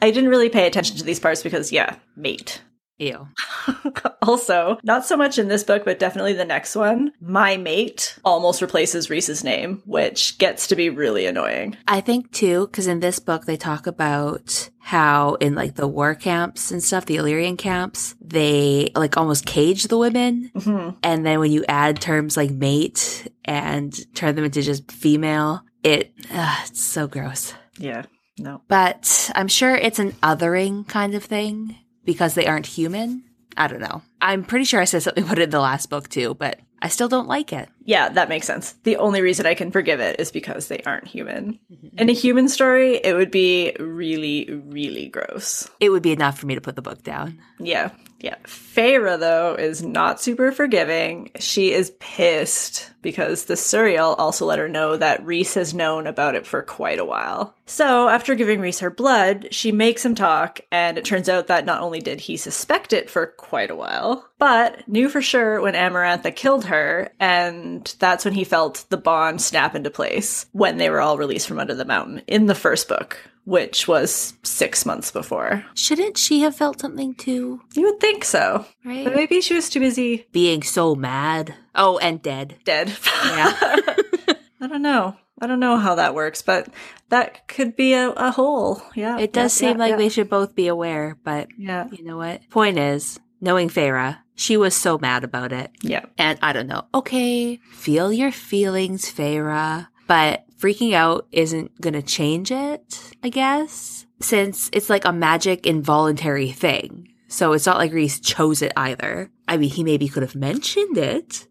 [0.00, 2.60] I didn't really pay attention to these parts because, yeah, mate.
[2.98, 3.26] Ew.
[4.22, 8.62] also, not so much in this book, but definitely the next one, my mate almost
[8.62, 11.76] replaces Rhys's name, which gets to be really annoying.
[11.88, 16.14] I think too, because in this book they talk about how in like the war
[16.14, 20.50] camps and stuff, the Illyrian camps, they like almost cage the women.
[20.54, 20.96] Mhm.
[21.02, 26.12] And then when you add terms like mate and turn them into just female, it,
[26.32, 27.54] uh, it's so gross.
[27.78, 28.04] Yeah,
[28.38, 28.62] no.
[28.68, 33.24] But I'm sure it's an othering kind of thing because they aren't human.
[33.56, 34.02] I don't know.
[34.20, 36.88] I'm pretty sure I said something about it in the last book too, but I
[36.88, 37.68] still don't like it.
[37.84, 38.72] Yeah, that makes sense.
[38.82, 41.60] The only reason I can forgive it is because they aren't human.
[41.96, 45.70] In a human story, it would be really, really gross.
[45.78, 47.40] It would be enough for me to put the book down.
[47.60, 47.90] Yeah,
[48.22, 48.36] Yeah.
[48.44, 51.32] Feyre, though, is not super forgiving.
[51.40, 56.36] She is pissed because the Suriel also let her know that Rhys has known about
[56.36, 57.56] it for quite a while.
[57.66, 61.66] So, after giving Rhys her blood, she makes him talk, and it turns out that
[61.66, 65.74] not only did he suspect it for quite a while, but knew for sure when
[65.74, 70.90] Amarantha killed her, and that's when he felt the bond snap into place when they
[70.90, 75.10] were all released from under the mountain in the first book which was six months
[75.10, 75.64] before.
[75.74, 77.60] Shouldn't she have felt something too?
[77.74, 78.66] You would think so.
[78.84, 79.04] Right?
[79.04, 81.54] But maybe she was too busy Being so mad.
[81.74, 82.56] Oh, and dead.
[82.64, 82.88] dead.
[83.24, 83.54] Yeah.
[84.60, 85.16] I don't know.
[85.40, 86.68] I don't know how that works, but
[87.08, 88.80] that could be a, a hole.
[88.94, 89.18] Yeah.
[89.18, 89.96] It does yeah, seem yeah, like yeah.
[89.96, 91.88] they should both be aware, but Yeah.
[91.90, 92.48] you know what?
[92.50, 95.72] Point is, knowing Feyre, she was so mad about it.
[95.82, 96.04] Yeah.
[96.16, 96.84] And I don't know.
[96.94, 99.88] Okay, feel your feelings, Feyre.
[100.06, 105.66] But freaking out isn't going to change it, I guess, since it's like a magic
[105.66, 107.08] involuntary thing.
[107.26, 109.30] So it's not like Rhys chose it either.
[109.48, 111.46] I mean, he maybe could have mentioned it.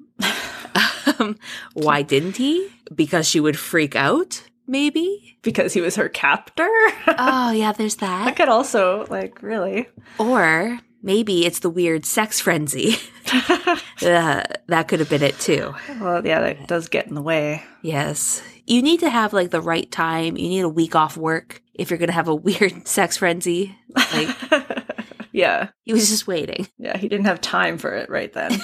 [1.20, 1.36] um,
[1.74, 2.70] why didn't he?
[2.94, 5.38] Because she would freak out, maybe?
[5.42, 6.70] Because he was her captor.
[7.24, 9.88] Oh, yeah, there's that I could also, like, really.
[10.18, 12.96] Or maybe it's the weird sex frenzy.
[14.02, 15.76] Uh, that could have been it too.
[16.00, 17.62] well, yeah, that does get in the way.
[17.84, 18.42] Yes.
[18.66, 20.38] You need to have like the right time.
[20.38, 23.76] You need a week off work if you're going to have a weird sex frenzy.
[23.96, 24.36] Like
[25.32, 25.70] yeah.
[25.84, 26.68] he was just waiting.
[26.80, 28.60] Yeah, he didn't have time for it right then.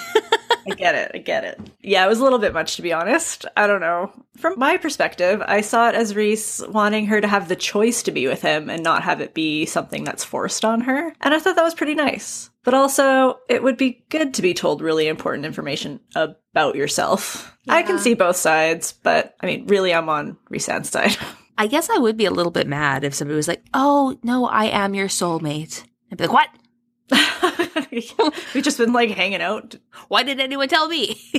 [0.70, 1.12] I get it.
[1.14, 1.60] I get it.
[1.82, 3.46] Yeah, it was a little bit much to be honest.
[3.56, 4.12] I don't know.
[4.38, 8.12] From my perspective, I saw it as Rhys wanting her to have the choice to
[8.12, 11.14] be with him and not have it be something that's forced on her.
[11.22, 12.50] And I thought that was pretty nice.
[12.64, 17.58] But also, it would be good to be told really important information about yourself.
[17.70, 21.18] I can see both sides, but I mean, really, I'm on Rhys's side.
[21.58, 24.46] I guess I would be a little bit mad if somebody was like, "Oh no,
[24.46, 26.50] I am your soulmate." I'd be like, "What?
[27.92, 29.76] We've just been like hanging out.
[30.08, 31.20] Why didn't anyone tell me?"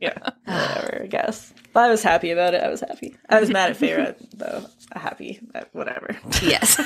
[0.00, 1.52] yeah, whatever, I guess.
[1.72, 2.62] But I was happy about it.
[2.62, 3.16] I was happy.
[3.28, 4.64] I was mad at Feyre, though.
[4.92, 5.40] Happy,
[5.72, 6.16] whatever.
[6.42, 6.80] yes.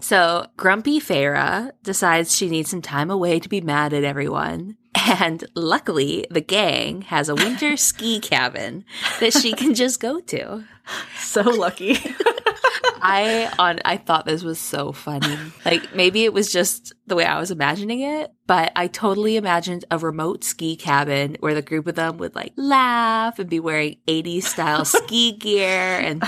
[0.00, 4.76] so grumpy Feyre decides she needs some time away to be mad at everyone.
[5.20, 8.84] And luckily, the gang has a winter ski cabin
[9.20, 10.64] that she can just go to.
[11.18, 11.98] So lucky.
[13.02, 15.36] I on I thought this was so funny.
[15.64, 19.84] Like maybe it was just the way I was imagining it, but I totally imagined
[19.90, 23.96] a remote ski cabin where the group of them would like laugh and be wearing
[24.06, 26.22] 80s style ski gear and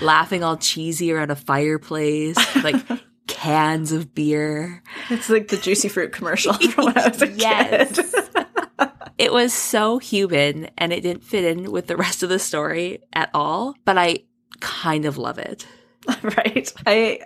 [0.00, 2.76] laughing all cheesy around a fireplace, like
[3.26, 4.82] cans of beer.
[5.10, 7.96] it's like the juicy fruit commercial from when I was a Yes.
[7.96, 8.88] kid.
[9.18, 13.02] It was so human and it didn't fit in with the rest of the story
[13.14, 14.18] at all, but I
[14.60, 15.66] kind of love it.
[16.22, 16.72] right.
[16.86, 17.20] I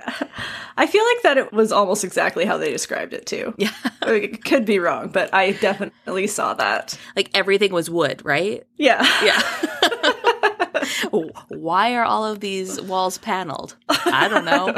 [0.76, 3.54] I feel like that it was almost exactly how they described it too.
[3.56, 3.72] Yeah.
[4.02, 6.98] Like, it could be wrong, but I definitely saw that.
[7.14, 8.64] Like everything was wood, right?
[8.76, 9.06] Yeah.
[9.22, 9.40] Yeah.
[11.48, 13.76] Why are all of these walls paneled?
[13.88, 14.74] I don't know.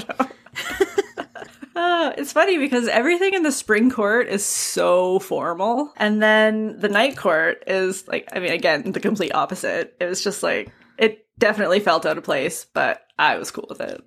[1.74, 5.92] Uh, it's funny because everything in the spring court is so formal.
[5.96, 9.96] And then the night court is like, I mean, again, the complete opposite.
[9.98, 13.80] It was just like, it definitely felt out of place, but I was cool with
[13.80, 14.00] it.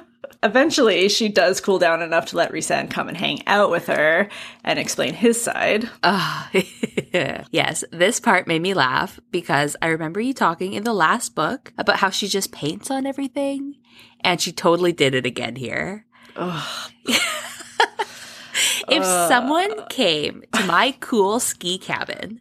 [0.44, 4.28] Eventually, she does cool down enough to let Rhysand come and hang out with her
[4.64, 5.88] and explain his side.
[7.50, 11.72] Yes, this part made me laugh because I remember you talking in the last book
[11.76, 13.76] about how she just paints on everything,
[14.22, 16.06] and she totally did it again here.
[18.88, 19.28] If Uh.
[19.28, 22.40] someone came to my cool ski cabin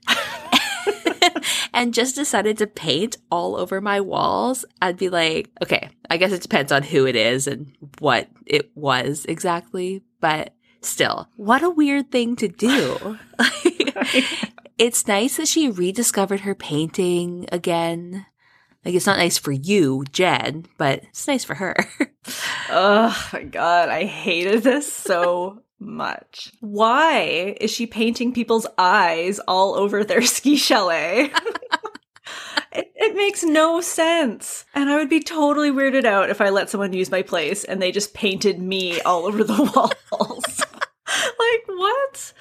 [1.73, 6.31] and just decided to paint all over my walls, I'd be like, okay, I guess
[6.31, 11.69] it depends on who it is and what it was exactly, but still, what a
[11.69, 13.17] weird thing to do.
[14.77, 18.25] it's nice that she rediscovered her painting again.
[18.83, 21.75] Like, it's not nice for you, Jen, but it's nice for her.
[22.69, 26.53] Oh my god, I hated this so much.
[26.59, 31.23] Why is she painting people's eyes all over their ski chalet?
[32.71, 34.65] it, it makes no sense.
[34.73, 37.81] And I would be totally weirded out if I let someone use my place and
[37.81, 39.53] they just painted me all over the
[40.11, 40.61] walls.
[41.07, 42.33] like, what?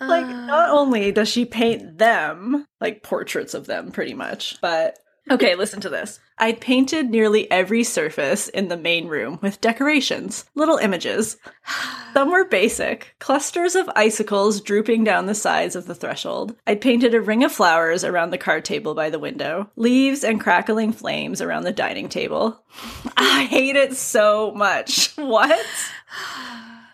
[0.00, 0.72] Like, not uh.
[0.72, 4.98] only does she paint them, like portraits of them pretty much, but
[5.30, 6.20] okay, listen to this.
[6.38, 11.36] I painted nearly every surface in the main room with decorations, little images.
[12.14, 16.56] Some were basic, clusters of icicles drooping down the sides of the threshold.
[16.66, 20.40] I painted a ring of flowers around the card table by the window, leaves and
[20.40, 22.60] crackling flames around the dining table.
[23.16, 25.14] I hate it so much.
[25.28, 25.66] What?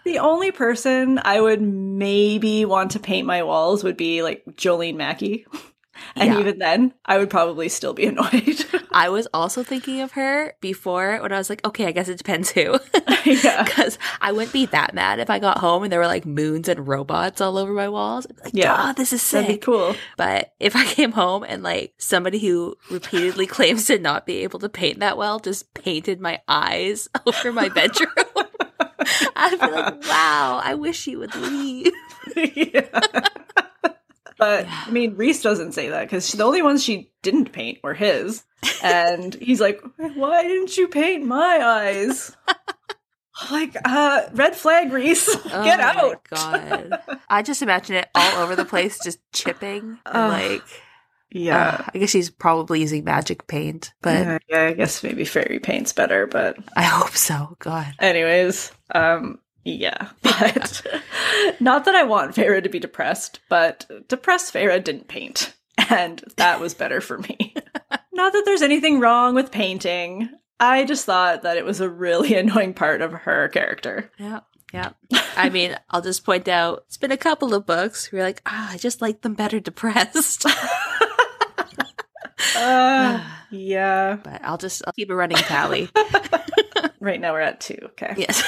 [0.05, 4.97] The only person I would maybe want to paint my walls would be like Jolene
[4.97, 5.47] Mackey.
[6.17, 6.41] And Yeah.
[6.41, 8.65] even then, I would probably still be annoyed.
[8.93, 12.19] I was also thinking of her before when I was like, okay, I guess it
[12.19, 12.79] depends who.
[13.25, 13.65] yeah.
[13.65, 16.69] Because I wouldn't be that mad if I got home and there were like moons
[16.69, 18.27] and robots all over my walls.
[18.27, 18.87] I'd be like, Yeah.
[18.87, 19.63] yeah, this is That'd be sick.
[19.63, 19.95] cool.
[20.17, 24.61] But if I came home and like somebody who repeatedly claims to not be able
[24.61, 28.09] to paint that well just painted my eyes over my bedroom,
[29.37, 31.93] I'd be like, wow, I wish you would leave.
[32.37, 32.89] yeah.
[34.39, 37.95] But I mean, Rhys doesn't say that because the only ones she didn't paint were
[37.95, 38.45] his.
[38.83, 42.37] And he's like, Why didn't you paint my eyes?
[43.51, 45.27] like, uh, red flag, Rhys.
[45.45, 46.25] Get Oh my out.
[46.31, 47.01] God.
[47.29, 49.99] I just imagine it all over the place, just chipping.
[50.07, 50.63] And like,
[51.31, 51.69] Yeah.
[51.81, 55.59] uh, I guess she's probably using magic paint, but yeah, yeah, I guess maybe fairy
[55.59, 57.57] paint's better, but I hope so.
[57.59, 57.93] God.
[57.99, 60.09] anyways, um, yeah.
[60.23, 60.83] But
[61.61, 65.55] not that I want Feyre to be depressed, but depressed Feyre didn't paint.
[65.91, 67.55] And that was better for me.
[68.13, 70.29] not that there's anything wrong with painting.
[70.59, 74.11] I just thought that it was a really annoying part of her character.
[74.19, 74.41] Yeah.
[74.73, 74.91] Yeah.
[75.37, 78.43] I mean, I'll just point out it's been a couple of books where you're like,
[78.47, 80.47] ah, I just like them better depressed.
[82.57, 84.17] Uh, yeah.
[84.23, 85.89] but I'll just I'll keep a running tally.
[87.05, 87.79] Right now we're at two.
[87.83, 88.15] Okay.
[88.17, 88.43] yes.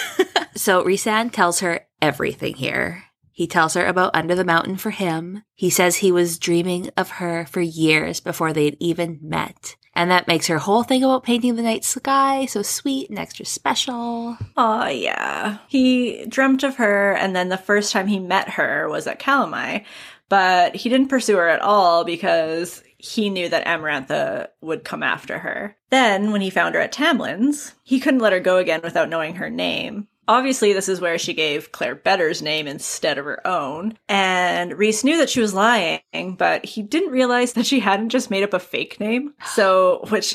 [0.66, 3.04] So Rhysand tells her everything here.
[3.30, 5.44] He tells her about Under the Mountain for him.
[5.54, 9.76] He says he was dreaming of her for years before they'd even met.
[9.94, 13.44] And that makes her whole thing about painting the night sky so sweet and extra
[13.46, 14.36] special.
[14.56, 15.58] Oh, yeah.
[15.68, 19.84] He dreamt of her, and then the first time he met her was at Calanmai,
[20.28, 25.38] but he didn't pursue her at all because he knew that Amarantha would come after
[25.38, 25.76] her.
[25.90, 29.36] Then, when he found her at Tamlin's, he couldn't let her go again without knowing
[29.36, 30.08] her name.
[30.28, 33.96] Obviously, this is where she gave Clare Beddor's name instead of her own.
[34.08, 38.30] And Rhys knew that she was lying, but he didn't realize that she hadn't just
[38.30, 39.34] made up a fake name.
[39.54, 40.34] So, which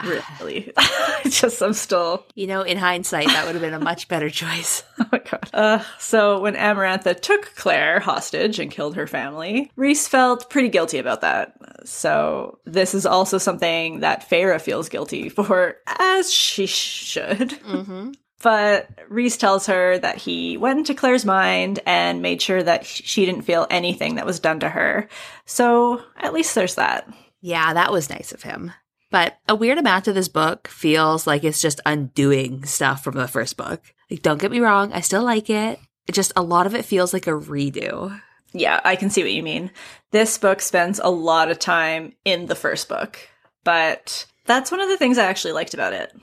[0.04, 0.72] really,
[1.24, 4.82] just I'm still You know, in hindsight, that would have been a much better choice.
[5.00, 5.50] Oh my god.
[5.54, 10.98] Uh, so when Amarantha took Clare hostage and killed her family, Rhys felt pretty guilty
[10.98, 11.54] about that.
[11.84, 17.50] So this is also something that Feyre feels guilty for, as she should.
[17.50, 18.10] Mm-hmm.
[18.40, 23.26] But Rhys tells her that he went into Clare's mind and made sure that she
[23.26, 25.08] didn't feel anything that was done to her.
[25.44, 27.12] So at least there's that.
[27.40, 28.72] Yeah, that was nice of him.
[29.10, 33.26] But a weird amount of this book feels like it's just undoing stuff from the
[33.26, 33.82] first book.
[34.10, 35.80] Like, don't get me wrong, I still like it.
[36.06, 38.20] It just a lot of it feels like a redo.
[38.52, 39.70] Yeah, I can see what you mean.
[40.10, 43.18] This book spends a lot of time in the first book,
[43.64, 46.14] but that's one of the things I actually liked about it.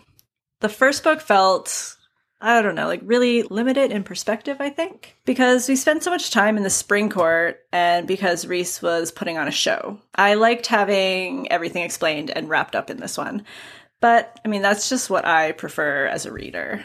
[0.62, 1.98] The first book felt,
[2.42, 6.32] I don't know, like really limited in perspective, I think, because we spent so much
[6.32, 10.00] time in the spring court and because Rhys was putting on a show.
[10.16, 13.46] I liked having everything explained and wrapped up in this one.
[14.02, 16.84] But I mean, that's just what I prefer as a reader.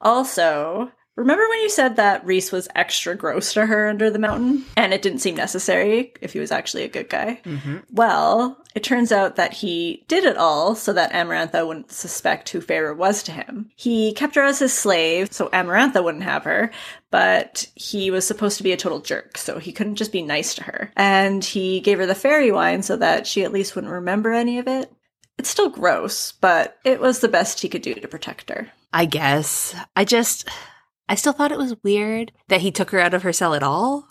[0.00, 4.64] Also, remember when you said that Rhys was extra gross to her under the mountain
[4.76, 7.40] and it didn't seem necessary if he was actually a good guy?
[7.44, 7.78] Mm-hmm.
[7.90, 12.60] Well, it turns out that he did it all so that Amarantha wouldn't suspect who
[12.60, 13.70] Feyre was to him.
[13.76, 16.70] He kept her as his slave so Amarantha wouldn't have her,
[17.10, 20.54] but he was supposed to be a total jerk, so he couldn't just be nice
[20.54, 20.92] to her.
[20.96, 24.58] And he gave her the fairy wine so that she at least wouldn't remember any
[24.58, 24.92] of it.
[25.38, 28.70] It's still gross, but it was the best he could do to protect her.
[28.92, 29.74] I guess.
[29.96, 30.48] I just,
[31.10, 33.64] I still thought it was weird that he took her out of her cell at
[33.64, 34.06] all.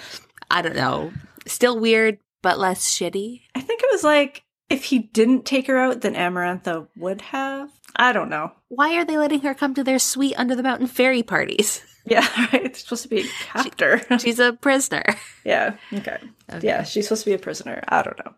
[0.50, 1.10] I don't know.
[1.46, 3.40] Still weird, but less shitty.
[3.54, 7.70] I think it was like if he didn't take her out, then Amarantha would have.
[7.96, 8.52] I don't know.
[8.68, 11.82] Why are they letting her come to their sweet under the mountain fairy parties?
[12.04, 12.64] Yeah, right.
[12.64, 14.02] It's supposed to be a captor.
[14.18, 15.04] She's a prisoner.
[15.44, 15.76] yeah.
[15.92, 16.18] Okay.
[16.52, 16.66] Okay.
[16.66, 17.80] Yeah, she's supposed to be a prisoner.
[17.86, 18.34] I don't know.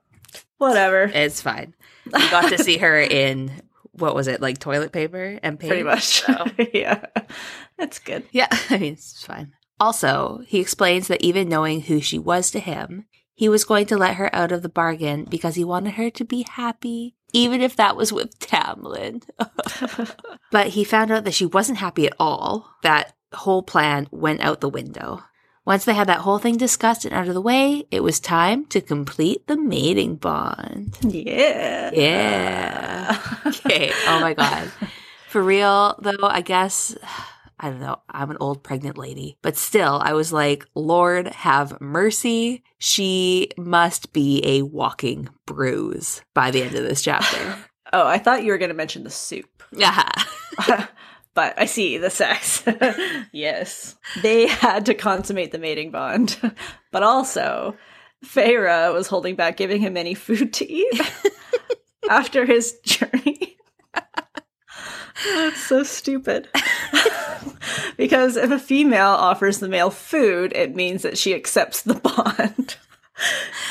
[0.58, 1.04] Whatever.
[1.04, 1.72] It's fine.
[2.04, 3.62] We got to see her in
[3.98, 5.70] what was it, like toilet paper and paint?
[5.70, 6.22] Pretty much.
[6.22, 6.46] So.
[6.74, 7.04] yeah.
[7.78, 8.24] That's good.
[8.32, 9.52] Yeah, I mean, it's fine.
[9.80, 13.96] Also, he explains that even knowing who she was to him, he was going to
[13.96, 17.74] let her out of the bargain because he wanted her to be happy, even if
[17.76, 19.22] that was with Tamlin.
[20.52, 22.70] but he found out that she wasn't happy at all.
[22.82, 25.22] That whole plan went out the window.
[25.66, 28.66] Once they had that whole thing discussed and out of the way, it was time
[28.66, 30.96] to complete the mating bond.
[31.02, 31.90] Yeah.
[31.92, 33.18] Yeah.
[33.46, 33.92] Okay.
[34.06, 34.70] Oh my God.
[35.28, 36.96] For real, though, I guess,
[37.60, 38.00] I don't know.
[38.10, 42.62] I'm an old pregnant lady, but still, I was like, Lord, have mercy.
[42.78, 47.56] She must be a walking bruise by the end of this chapter.
[47.92, 49.62] oh, I thought you were going to mention the soup.
[49.72, 50.10] yeah.
[51.34, 52.62] but I see the sex.
[53.32, 53.96] yes.
[54.22, 56.36] They had to consummate the mating bond.
[56.92, 57.76] but also,
[58.24, 61.00] Feyre was holding back giving him any food to eat
[62.10, 63.56] after his journey.
[65.26, 66.48] That's so stupid.
[67.96, 72.76] because if a female offers the male food, it means that she accepts the bond.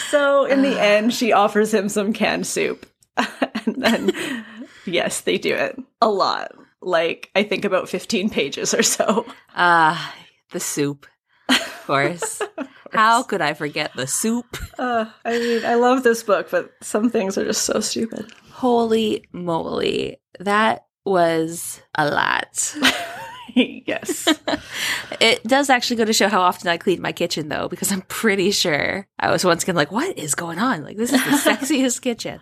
[0.09, 2.86] so in the end, she offers him some canned soup.
[3.18, 4.45] and then,
[4.86, 6.53] yes, they do it a lot.
[6.84, 9.25] Like, I think about 15 pages or so.
[9.55, 10.15] Ah,
[10.51, 11.07] the soup.
[11.49, 12.41] Of course.
[12.91, 14.57] How could I forget the soup?
[14.77, 18.31] Uh, I mean, I love this book, but some things are just so stupid.
[18.51, 20.17] Holy moly.
[20.39, 22.75] That was a lot.
[23.55, 24.27] yes.
[25.19, 28.01] it does actually go to show how often I clean my kitchen, though, because I'm
[28.03, 30.84] pretty sure I was once again like, what is going on?
[30.84, 32.39] Like, this is the sexiest kitchen.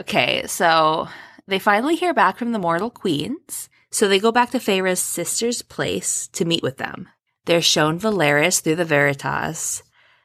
[0.00, 1.08] okay, so
[1.46, 3.68] they finally hear back from the mortal queens.
[3.90, 7.08] So they go back to Feyre's sister's place to meet with them.
[7.44, 9.82] They're shown Velaris through the Veritas,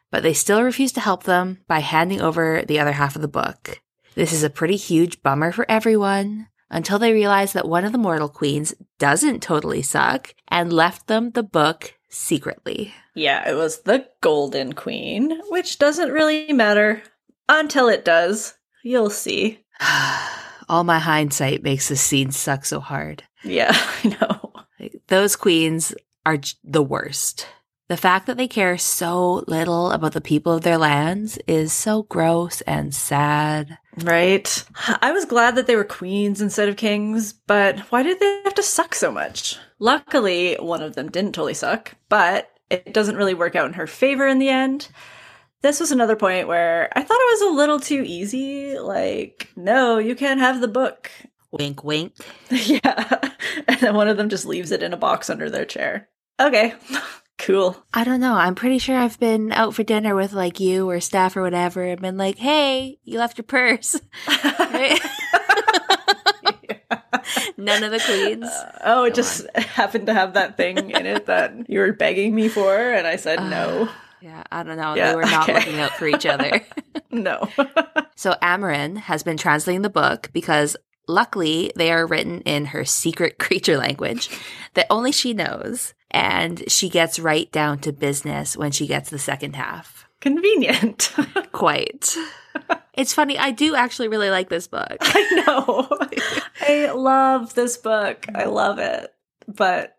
[0.10, 3.28] but they still refuse to help them by handing over the other half of the
[3.28, 3.82] book.
[4.16, 7.98] This is a pretty huge bummer for everyone until they realize that one of the
[7.98, 12.94] mortal queens doesn't totally suck and left them the book secretly.
[13.14, 17.04] Yeah, it was the Golden Queen, which doesn't really matter
[17.48, 18.56] until it does.
[18.84, 19.64] You'll see.
[20.70, 23.24] All my hindsight makes this scene suck so hard.
[23.44, 23.72] Yeah,
[24.04, 24.54] I know.
[24.80, 25.94] Like, those queens
[26.26, 27.48] are the worst.
[27.90, 32.04] The fact that they care so little about the people of their lands is so
[32.04, 33.80] gross and sad.
[33.98, 34.64] Right.
[35.02, 38.54] I was glad that they were queens instead of kings, but why did they have
[38.54, 39.58] to suck so much?
[39.80, 43.88] Luckily, one of them didn't totally suck, but it doesn't really work out in her
[43.88, 44.90] favor in the end.
[45.62, 48.80] This was another point where I thought it was a little too easy.
[48.80, 51.12] Like, no, you can't have the book.
[51.52, 52.14] Wink, wink.
[52.50, 53.32] yeah.
[53.68, 56.08] And then one of them just leaves it in a box under their chair.
[56.40, 56.76] Okay.
[57.38, 57.76] cool.
[57.94, 58.36] I don't know.
[58.36, 61.84] I'm pretty sure I've been out for dinner with like you or staff or whatever
[61.84, 64.00] and been like, hey, you left your purse.
[64.28, 65.00] Right?
[67.58, 68.46] None of the queens.
[68.46, 72.34] Uh, oh, it just happened to have that thing in it that you were begging
[72.34, 73.90] me for, and I said no.
[74.22, 74.96] Yeah, I don't know.
[74.96, 75.60] Yeah, they were not okay.
[75.60, 76.62] looking out for each other.
[77.12, 77.50] No.
[78.16, 83.40] so Amren has been translating the book because luckily they are written in her secret
[83.40, 84.30] creature language
[84.76, 85.96] that only she knows.
[86.12, 90.08] And she gets right down to business when she gets the second half.
[90.22, 91.16] Convenient.
[91.52, 92.16] Quite.
[92.94, 93.40] It's funny.
[93.40, 94.98] I do actually really like this book.
[95.02, 95.88] I know.
[96.62, 98.26] I love this book.
[98.36, 99.14] I love it.
[99.48, 99.96] But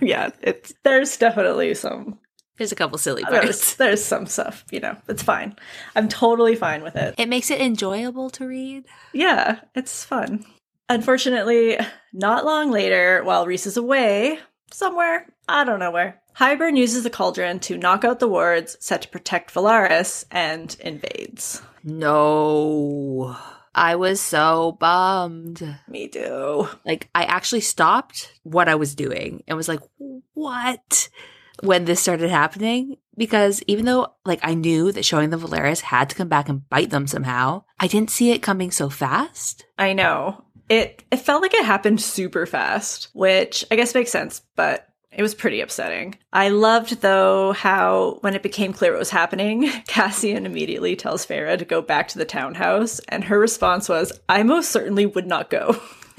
[0.00, 2.18] yeah, it's there's definitely some
[2.60, 3.74] There's a couple silly there's, parts.
[3.76, 4.94] there's some stuff, you know.
[5.08, 5.56] It's fine.
[5.96, 7.14] I'm totally fine with it.
[7.16, 8.84] It makes it enjoyable to read.
[9.14, 10.44] Yeah, it's fun.
[10.90, 11.78] Unfortunately,
[12.12, 14.40] not long later, while Rhys is away,
[14.70, 19.00] somewhere, I don't know where, Hybern uses the cauldron to knock out the wards set
[19.00, 21.62] to protect Velaris and invades.
[21.82, 23.38] No.
[23.74, 25.78] I was so bummed.
[25.88, 26.68] Me too.
[26.84, 29.80] Like, I actually stopped what I was doing and was like,
[30.34, 31.08] what?
[31.62, 32.96] When this started happening.
[33.16, 36.66] Because even though, like, I knew that showing the Velaris had to come back and
[36.70, 39.66] bite them somehow, I didn't see it coming so fast.
[39.78, 40.44] I know.
[40.70, 45.22] It it felt like it happened super fast, which I guess makes sense, but it
[45.22, 46.16] was pretty upsetting.
[46.32, 51.58] I loved though how when it became clear what was happening, Cassian immediately tells Feyre
[51.58, 55.50] to go back to the townhouse, and her response was, "I most certainly would not
[55.50, 55.80] go."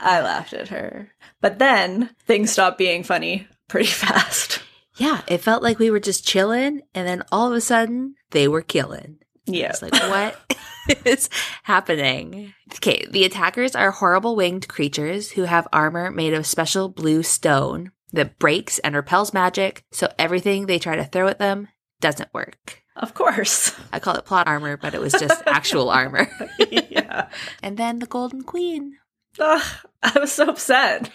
[0.00, 1.10] I laughed at her.
[1.40, 4.60] But then things stopped being funny pretty fast.
[4.96, 8.46] Yeah, it felt like we were just chilling, and then all of a sudden, they
[8.46, 9.18] were killing.
[9.46, 9.70] Yeah.
[9.70, 10.56] It's like, what
[11.04, 11.28] is
[11.64, 12.54] happening?
[12.74, 17.90] Okay, the attackers are horrible winged creatures who have armor made of special blue stone
[18.12, 21.68] that breaks and repels magic, so everything they try to throw at them
[22.00, 22.82] doesn't work.
[22.96, 23.74] Of course.
[23.92, 26.28] I call it plot armor, but it was just actual armor.
[26.70, 27.28] yeah.
[27.62, 28.98] And then the Golden Queen.
[29.40, 29.62] Ugh,
[30.00, 31.10] I was so upset.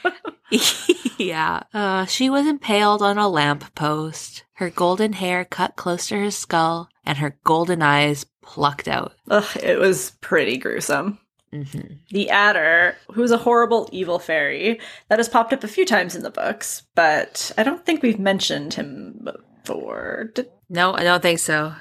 [1.18, 1.62] yeah.
[1.74, 6.32] Uh, she was impaled on a lamp post, her golden hair cut close to her
[6.32, 9.14] skull, and her golden eyes plucked out.
[9.30, 11.20] Ugh, it was pretty gruesome.
[11.54, 11.93] Mm-hmm.
[12.12, 16.22] The Attor, who's a horrible evil fairy that has popped up a few times in
[16.22, 19.28] the books, but I don't think we've mentioned him
[19.64, 20.32] before.
[20.36, 21.74] Did- No, I don't think so.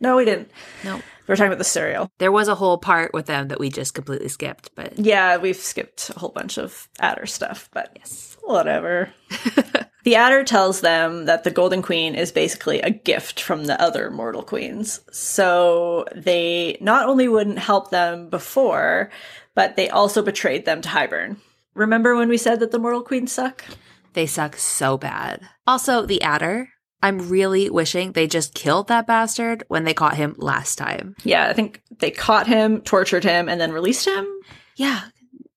[0.00, 0.50] no, we didn't.
[0.84, 1.00] No.
[1.26, 2.10] We were talking about the Suriel.
[2.18, 5.56] There was a whole part with them that we just completely skipped, but Yeah, we've
[5.56, 8.36] skipped a whole bunch of Attor stuff, but yes.
[8.42, 9.12] whatever.
[10.04, 14.10] The Attor tells them that the Golden Queen is basically a gift from the other
[14.10, 15.00] mortal queens.
[15.10, 19.10] So they not only wouldn't help them before,
[19.54, 21.38] but they also betrayed them to Hybern.
[21.72, 23.64] Remember when we said that the mortal queens suck?
[24.12, 25.40] They suck so bad.
[25.66, 26.66] Also, the Attor.
[27.04, 31.14] I'm really wishing they just killed that bastard when they caught him last time.
[31.22, 34.26] Yeah, I think they caught him, tortured him, and then released him.
[34.76, 35.02] Yeah,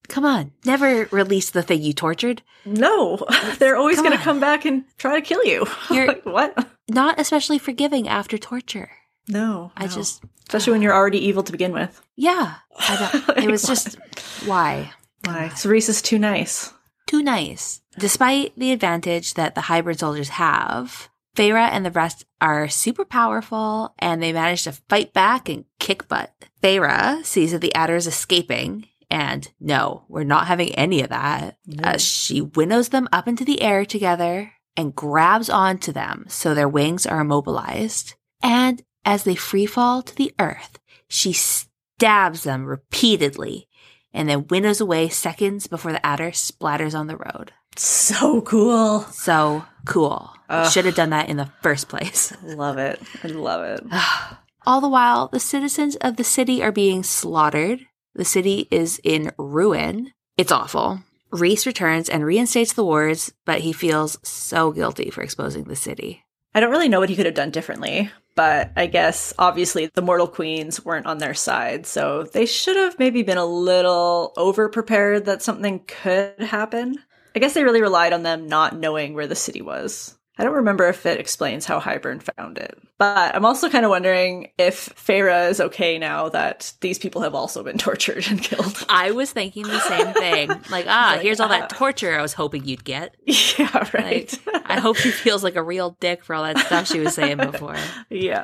[0.09, 0.51] come on.
[0.65, 2.41] Never release the thing you tortured.
[2.65, 3.25] No,
[3.59, 5.65] they're always going to come back and try to kill you.
[5.89, 6.67] You're- like, what?
[6.89, 8.91] Not especially forgiving after torture.
[9.29, 9.91] No, I no.
[9.91, 12.01] just, especially when you're already evil to begin with.
[12.17, 12.55] yeah.
[13.37, 13.97] It was just,
[14.45, 14.91] why?
[15.25, 15.49] Why?
[15.55, 16.73] Cerise is too nice.
[17.07, 17.81] Too nice.
[17.97, 23.93] Despite the advantage that the Hybern soldiers have, Feyre and the rest are super powerful
[23.99, 26.33] and they manage to fight back and kick butt.
[26.63, 31.57] Feyre sees that the Attor is escaping and no, we're not having any of that.
[31.81, 36.67] Uh, she winnows them up into the air together and grabs onto them so their
[36.67, 38.15] wings are immobilized.
[38.41, 43.67] And as they free fall to the earth, she stabs them repeatedly
[44.11, 47.53] and then winnows away seconds before the Attor splatters on the road.
[47.75, 49.01] So cool.
[49.01, 50.31] So cool.
[50.49, 50.71] Ugh.
[50.71, 52.33] Should have done that in the first place.
[52.43, 53.01] Love it.
[53.23, 53.85] I love it.
[54.65, 57.85] All the while, the citizens of the city are being slaughtered.
[58.15, 60.13] The city is in ruin.
[60.37, 61.01] It's awful.
[61.31, 66.23] Rhys returns and reinstates the wards, but he feels so guilty for exposing the city.
[66.53, 70.01] I don't really know what he could have done differently, but I guess obviously the
[70.01, 74.67] mortal queens weren't on their side, so they should have maybe been a little over
[74.69, 76.95] prepared that something could happen.
[77.35, 80.16] I guess they really relied on them not knowing where the city was.
[80.37, 82.77] I don't remember if it explains how Hybern found it.
[82.97, 87.35] But I'm also kind of wondering if Feyre is okay now that these people have
[87.35, 88.85] also been tortured and killed.
[88.89, 90.49] I was thinking the same thing.
[90.69, 91.75] Like, ah, Like, here's all that ah.
[91.77, 93.15] torture I was hoping you'd get.
[93.25, 94.37] yeah, right.
[94.45, 97.13] Like, I hope she feels like a real dick for all that stuff she was
[97.15, 97.77] saying before.
[98.09, 98.43] Yeah.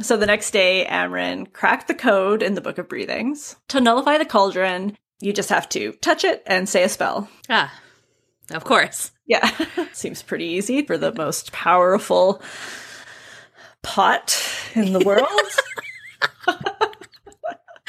[0.00, 3.56] so the next day, Amren cracked the code in the Book of Breathings.
[3.68, 7.28] To nullify the cauldron, you just have to touch it and say a spell.
[7.48, 7.72] Ah,
[8.50, 9.12] of course.
[9.26, 9.48] Yeah.
[9.92, 12.42] Seems pretty easy for the most powerful
[13.82, 14.40] pot
[14.74, 15.26] in the world.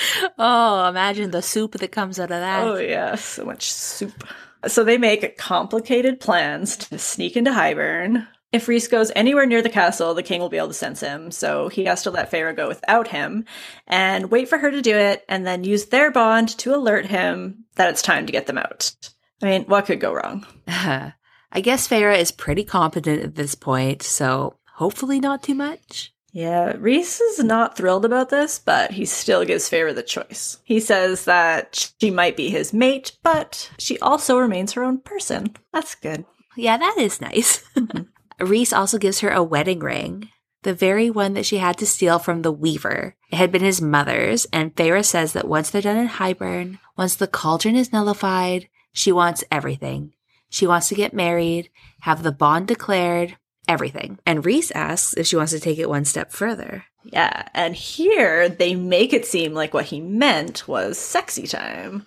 [0.38, 2.64] Oh, imagine the soup that comes out of that.
[2.64, 3.16] oh, yeah.
[3.16, 4.28] So much soup.
[4.68, 8.28] So they make complicated plans to sneak into Hybern.
[8.52, 11.32] If Rhys goes anywhere near the castle, the king will be able to sense him,
[11.32, 13.46] so he has to let Feyre go without him
[13.88, 17.64] and wait for her to do it and then use their bond to alert him
[17.76, 18.94] that it's time to get them out.
[19.42, 20.46] I mean, what could go wrong?
[20.68, 26.14] I guess Feyre is pretty competent at this point, so hopefully not too much.
[26.34, 30.60] Yeah, Rhys is not thrilled about this, but he still gives Feyre the choice.
[30.64, 35.56] He says that she might be his mate, but she also remains her own person.
[35.74, 36.24] That's good.
[36.56, 37.64] Yeah, that is nice.
[37.76, 38.04] Mm-hmm.
[38.46, 40.30] Rhys also gives her a wedding ring,
[40.64, 43.16] the very one that she had to steal from the Weaver.
[43.30, 47.16] It had been his mother's, and Feyre says that once they're done in Hybern, once
[47.16, 50.14] the cauldron is nullified, she wants everything.
[50.50, 51.70] She wants to get married,
[52.02, 53.38] have the bond declared,
[53.68, 54.20] everything.
[54.26, 56.86] And Rhys asks if she wants to take it one step further.
[57.04, 62.06] Yeah, and here they make it seem like what he meant was sexy time.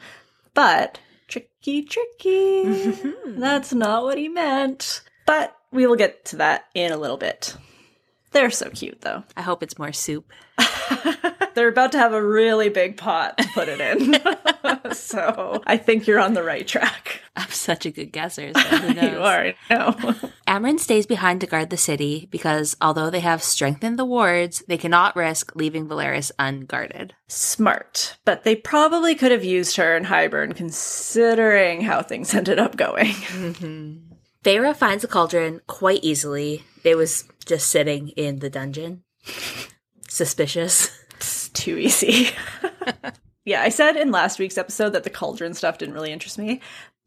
[0.52, 2.64] But tricky, tricky.
[2.64, 3.40] Mm-hmm.
[3.40, 5.02] That's not what he meant.
[5.26, 7.56] But we will get to that in a little bit.
[8.32, 9.24] They're so cute, though.
[9.36, 10.30] I hope it's more soup.
[11.54, 14.92] They're about to have a really big pot to put it in.
[14.92, 17.22] so I think you're on the right track.
[17.36, 18.52] I'm such a good guesser.
[18.54, 19.12] So who knows?
[19.12, 20.14] You are, I know.
[20.46, 24.78] Amren stays behind to guard the city because although they have strengthened the wards, they
[24.78, 27.14] cannot risk leaving Velaris unguarded.
[27.28, 28.16] Smart.
[28.24, 33.12] But they probably could have used her in Hybern considering how things ended up going.
[33.12, 34.14] Mm-hmm.
[34.44, 36.64] Feyre finds the cauldron quite easily.
[36.84, 39.02] It was just sitting in the dungeon.
[40.08, 40.90] Suspicious.
[41.54, 42.28] Too easy.
[43.44, 46.60] yeah, I said in last week's episode that the cauldron stuff didn't really interest me,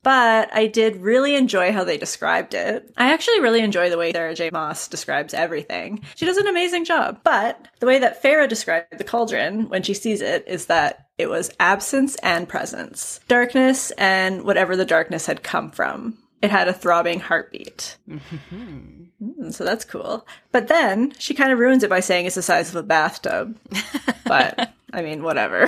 [0.03, 2.93] but I did really enjoy how they described it.
[2.97, 4.49] I actually really enjoy the way Sarah J.
[4.51, 6.01] Maas describes everything.
[6.15, 7.19] She does an amazing job.
[7.23, 11.29] But the way that Feyre described the cauldron when she sees it is that it
[11.29, 16.17] was absence and presence, darkness and whatever the darkness had come from.
[16.41, 17.97] It had a throbbing heartbeat.
[18.09, 19.07] Mm,
[19.51, 20.27] so that's cool.
[20.51, 23.57] But then she kind of ruins it by saying it's the size of a bathtub.
[24.25, 25.67] but I mean, whatever.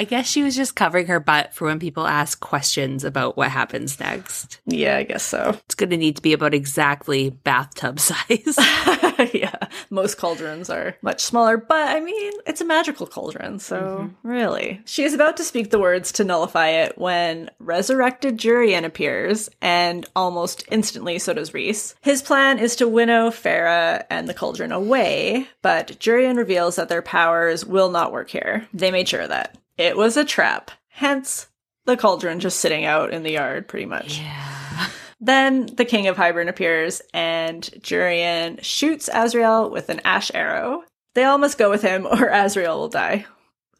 [0.00, 3.50] I guess she was just covering her butt for when people ask questions about what
[3.50, 4.58] happens next.
[4.64, 5.58] Yeah, I guess so.
[5.66, 8.56] It's going to need to be about exactly bathtub size.
[9.34, 9.54] yeah,
[9.90, 14.26] most cauldrons are much smaller, but I mean, it's a magical cauldron, so mm-hmm.
[14.26, 14.80] really.
[14.86, 20.06] She is about to speak the words to nullify it when resurrected Jurian appears, and
[20.16, 21.94] almost instantly so does Rhys.
[22.00, 27.02] His plan is to winnow Feyre and the cauldron away, but Jurian reveals that their
[27.02, 28.66] powers will not work here.
[28.72, 29.58] They made sure of that.
[29.80, 31.48] It was a trap, hence
[31.86, 34.18] the cauldron just sitting out in the yard, pretty much.
[34.20, 34.88] yeah.
[35.22, 40.84] Then the king of Hybern appears, and Jurian shoots Azriel with an ash arrow.
[41.14, 43.24] They all must go with him, or Azriel will die.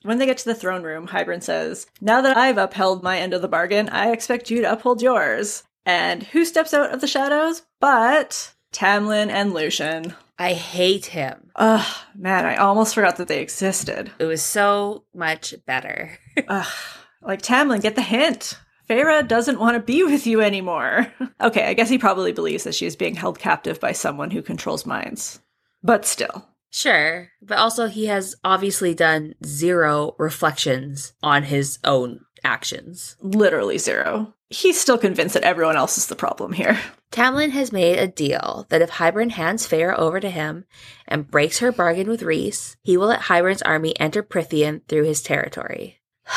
[0.02, 3.34] When they get to the throne room, Hybern says, Now that I've upheld my end
[3.34, 5.62] of the bargain, I expect you to uphold yours.
[5.84, 7.62] And who steps out of the shadows?
[7.78, 10.14] But Tamlin and Lucien.
[10.40, 11.50] I hate him.
[11.54, 11.86] Ugh,
[12.16, 14.10] man, I almost forgot that they existed.
[14.18, 16.18] It was so much better.
[16.48, 16.72] Ugh,
[17.20, 18.58] like Tamlin, get the hint.
[18.88, 21.12] Feyre doesn't want to be with you anymore.
[21.42, 24.40] okay, I guess he probably believes that she is being held captive by someone who
[24.40, 25.40] controls minds.
[25.82, 26.48] But still.
[26.70, 33.16] Sure, but also he has obviously done zero reflections on his own actions.
[33.20, 34.32] Literally zero.
[34.50, 36.78] He's still convinced that everyone else is the problem here.
[37.12, 40.64] Tamlin has made a deal that if Hybern hands Feyre over to him
[41.08, 45.22] and breaks her bargain with Rhys, he will let Hybern's army enter Prythian through his
[45.22, 46.00] territory.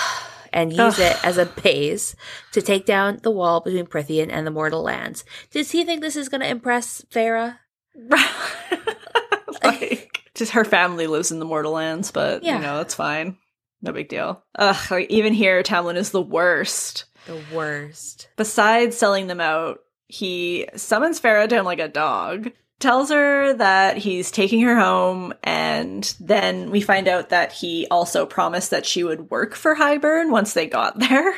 [0.55, 0.99] And use Ugh.
[0.99, 2.15] it as a base
[2.51, 5.25] to take down the wall between Prythian and the mortal lands.
[5.49, 7.57] Does he think this is going to impress Feyre?
[9.63, 12.57] like, just her family lives in the Mortal Lands, but Yeah.
[12.57, 13.37] you know, that's fine.
[13.81, 14.43] No big deal.
[14.55, 17.05] Ugh, even here, Tamlin is the worst.
[17.25, 18.29] The worst.
[18.35, 23.97] Besides selling them out, he summons Feyre to him like a dog, tells her that
[23.97, 29.03] he's taking her home, and then we find out that he also promised that she
[29.03, 31.33] would work for Hybern once they got there.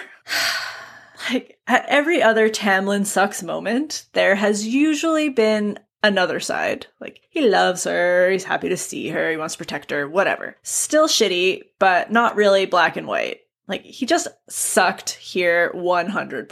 [1.32, 6.88] like, at every other Tamlin sucks moment, there has usually been another side.
[7.00, 10.58] Like, he loves her, he's happy to see her, he wants to protect her, whatever.
[10.64, 13.42] Still shitty, but not really black and white.
[13.68, 16.47] Like, he just sucked here 100%.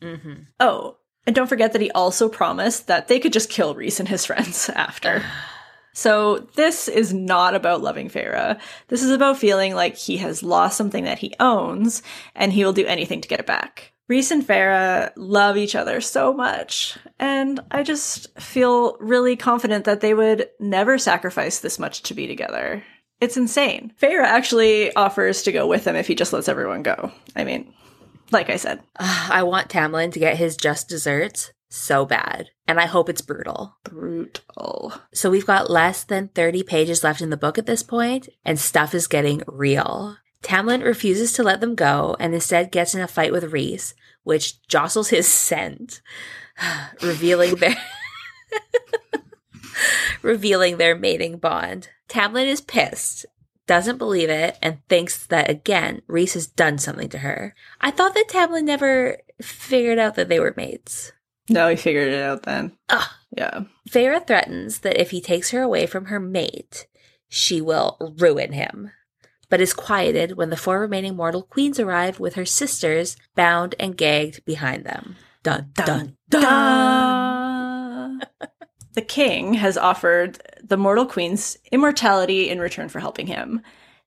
[0.00, 0.32] Mm-hmm.
[0.60, 0.96] Oh,
[1.26, 4.24] and don't forget that he also promised that they could just kill Rhys and his
[4.26, 5.22] friends after.
[5.92, 8.58] So this is not about loving Feyre.
[8.86, 12.02] This is about feeling like he has lost something that he owns
[12.34, 13.92] and he will do anything to get it back.
[14.08, 20.00] Rhys and Feyre love each other so much, and I just feel really confident that
[20.00, 22.82] they would never sacrifice this much to be together.
[23.20, 23.92] It's insane.
[24.00, 27.12] Feyre actually offers to go with him if he just lets everyone go.
[27.34, 27.72] I mean,
[28.30, 32.86] like I said, I want Tamlin to get his just desserts so bad, and I
[32.86, 33.76] hope it's brutal.
[33.84, 34.94] brutal.
[35.12, 38.58] So we've got less than 30 pages left in the book at this point, and
[38.58, 40.16] stuff is getting real.
[40.42, 44.62] Tamlin refuses to let them go and instead gets in a fight with Rhys, which
[44.68, 46.00] jostles his scent,
[47.02, 47.76] revealing their
[50.22, 51.88] revealing their mating bond.
[52.08, 53.26] Tamlin is pissed,
[53.66, 57.54] doesn't believe it, and thinks that again Rhys has done something to her.
[57.80, 61.12] I thought that Tamlin never figured out that they were mates.
[61.50, 62.72] No, he figured it out then.
[62.88, 63.08] Ugh.
[63.36, 63.60] Yeah.
[63.88, 66.86] Feyre threatens that if he takes her away from her mate,
[67.28, 68.90] she will ruin him,
[69.48, 73.96] but is quieted when the four remaining mortal queens arrive with her sisters bound and
[73.96, 75.16] gagged behind them.
[75.42, 78.20] Dun dun dun.
[78.98, 83.62] the king has offered the mortal queens immortality in return for helping him.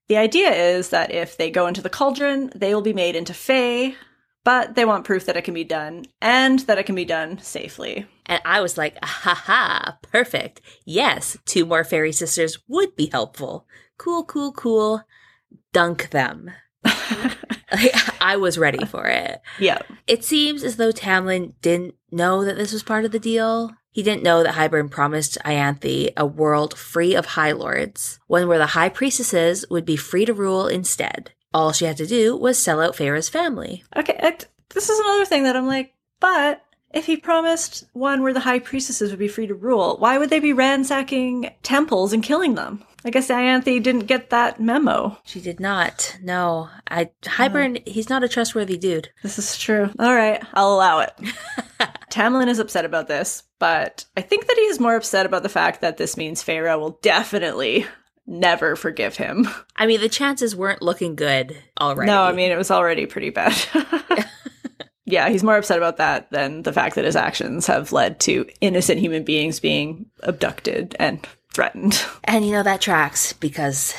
[0.09, 3.33] The idea is that if they go into the cauldron, they will be made into
[3.33, 3.95] fae,
[4.43, 7.39] but they want proof that it can be done and that it can be done
[7.39, 8.05] safely.
[8.25, 10.59] And I was like, ha ha, perfect.
[10.83, 13.65] Yes, two more fairy sisters would be helpful.
[13.97, 15.03] Cool, cool, cool.
[15.71, 16.51] Dunk them.
[16.83, 19.41] Like, I was ready for it.
[19.59, 19.79] yeah.
[20.05, 23.71] It seems as though Tamlin didn't know that this was part of the deal.
[23.91, 28.57] He didn't know that Hybern promised Ianthe a world free of High Lords, one where
[28.57, 31.31] the High Priestesses would be free to rule instead.
[31.53, 33.83] All she had to do was sell out Feyre's family.
[33.95, 36.63] Okay, it, this is another thing that I'm like, but
[36.93, 40.29] if he promised one where the high priestesses would be free to rule, why would
[40.29, 42.83] they be ransacking temples and killing them?
[43.03, 45.17] I guess Ianthe didn't get that memo.
[45.25, 46.17] She did not.
[46.21, 47.79] No, I Hybern.
[47.79, 47.91] Oh.
[47.91, 49.09] He's not a trustworthy dude.
[49.23, 49.89] This is true.
[49.99, 51.13] All right, I'll allow it.
[52.11, 55.49] Tamlin is upset about this, but I think that he is more upset about the
[55.49, 57.85] fact that this means Feyre will definitely
[58.27, 59.47] never forgive him.
[59.75, 62.07] I mean, the chances weren't looking good already.
[62.11, 63.55] No, I mean, it was already pretty bad.
[65.05, 68.47] yeah, he's more upset about that than the fact that his actions have led to
[68.61, 72.03] innocent human beings being abducted and threatened.
[72.23, 73.93] and you know that tracks because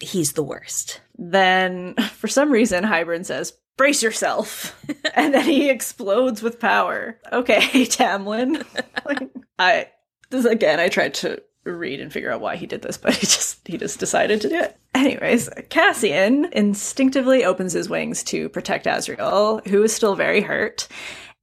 [0.00, 1.00] He's the worst.
[1.16, 4.80] Then, for some reason, Hybern says, brace yourself.
[5.14, 7.18] and then he explodes with power.
[7.32, 8.64] Okay, Tamlin.
[9.04, 9.28] Like,
[9.58, 9.88] I,
[10.30, 13.26] this again, I tried to read and figure out why he did this, but he
[13.26, 14.76] just, he just decided to do it.
[14.94, 20.88] Anyways, Cassian instinctively opens his wings to protect Azriel, who is still very hurt.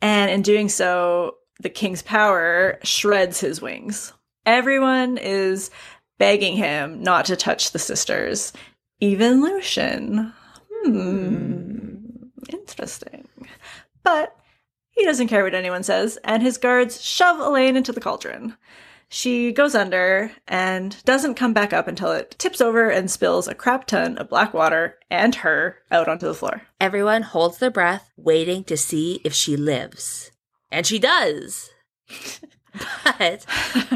[0.01, 4.13] And in doing so, the king's power shreds his wings.
[4.46, 5.72] Everyone is
[6.18, 8.54] begging him not to touch the sisters,
[9.00, 10.34] even Lucien.
[10.84, 11.96] Hmm,
[12.50, 13.28] interesting.
[14.04, 14.36] But
[14.91, 18.56] he doesn't care what anyone says, and his guards shove Elain into the cauldron.
[19.10, 23.56] She goes under and doesn't come back up until it tips over and spills a
[23.56, 26.64] crap ton of black water and her out onto the floor.
[26.80, 30.32] Everyone holds their breath, waiting to see if she lives.
[30.72, 31.70] And she does.
[33.20, 33.44] but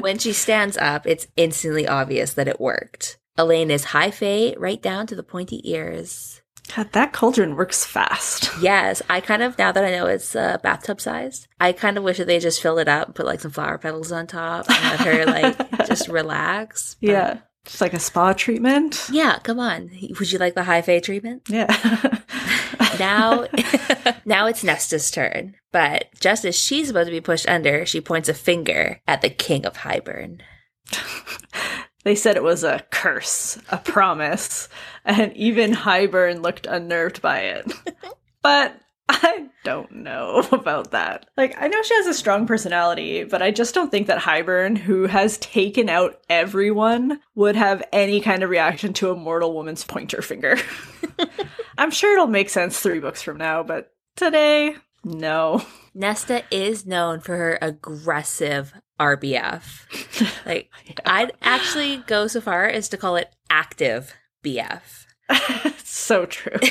[0.02, 3.18] when she stands up, it's instantly obvious that it worked.
[3.38, 6.42] Elain is high fae right down to the pointy ears.
[6.76, 8.50] God, that cauldron works fast.
[8.62, 12.04] Yes, I kind of, now that I know it's uh, bathtub sized, I kind of
[12.04, 14.70] wish that they just filled it up and put like some flower petals on top
[14.70, 16.96] and let her like just relax.
[17.02, 17.38] But- Yeah.
[17.66, 19.08] Just like a spa treatment.
[19.12, 19.92] Yeah, come on.
[20.18, 21.44] Would you like the high fae treatment?
[21.50, 21.68] Yeah.
[23.00, 23.47] now
[24.26, 25.56] now it's Nesta's turn.
[25.72, 29.30] But just as she's about to be pushed under, she points a finger at the
[29.30, 30.41] king of Hybern.
[32.04, 34.68] they said it was a curse, a promise,
[35.06, 37.72] and even Hybern looked unnerved by it.
[38.41, 41.28] but I don't know about that.
[41.36, 44.78] Like, I know she has a strong personality, but I just don't think that Hybern,
[44.78, 49.84] who has taken out everyone, would have any kind of reaction to a mortal woman's
[49.84, 50.58] pointer finger.
[51.80, 54.76] I'm sure it'll make sense three books from now, but today,
[55.06, 55.64] no.
[55.96, 60.26] Nesta is known for her aggressive RBF.
[60.46, 60.70] Like
[61.06, 64.14] I'd actually go so far as to call it active
[64.44, 65.06] BF.
[65.84, 66.58] so true.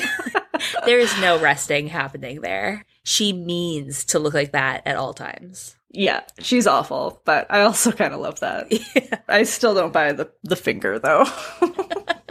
[0.85, 2.85] There is no resting happening there.
[3.03, 5.77] She means to look like that at all times.
[5.89, 8.67] yeah, she's awful, but I also kind of love that.
[9.29, 11.25] I still don't buy the, the finger, though.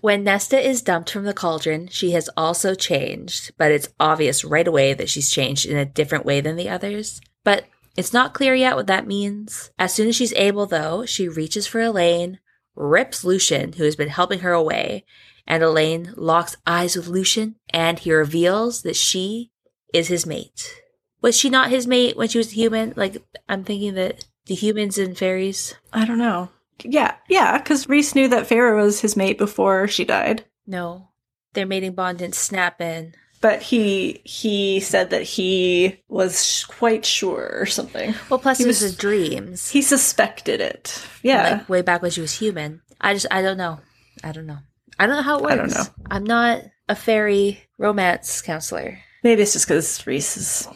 [0.01, 4.67] When Nesta is dumped from the cauldron, she has also changed, but it's obvious right
[4.67, 7.21] away that she's changed in a different way than the others.
[7.45, 7.65] But
[7.97, 9.71] it's not clear yet what that means.
[9.79, 12.39] As soon as she's able, though, she reaches for Elain,
[12.77, 15.05] rips Lucien, who has been helping her away,
[15.47, 19.51] and Elain locks eyes with Lucien, and he reveals that she
[19.93, 20.81] is his mate.
[21.21, 22.93] Was she not his mate when she was human?
[22.97, 25.75] Like, I'm thinking that the humans and fairies.
[25.93, 26.51] I don't know.
[26.85, 30.45] Yeah, yeah, because Rhys knew that Feyre was his mate before she died.
[30.67, 31.09] No,
[31.55, 33.15] their mating bond didn't snap in.
[33.41, 38.15] But he he said that he was sh- quite sure or something.
[38.29, 39.71] Well, plus He it was was- his dreams.
[39.71, 41.01] He suspected it.
[41.23, 41.51] Yeah.
[41.59, 42.83] like way back when she was human.
[43.01, 43.79] I just I don't know.
[44.25, 44.59] I don't know.
[44.99, 45.53] I don't know how it works.
[45.53, 45.85] I don't know.
[46.11, 48.99] I'm not a fairy romance counselor.
[49.23, 50.69] Maybe it's just because Rhys is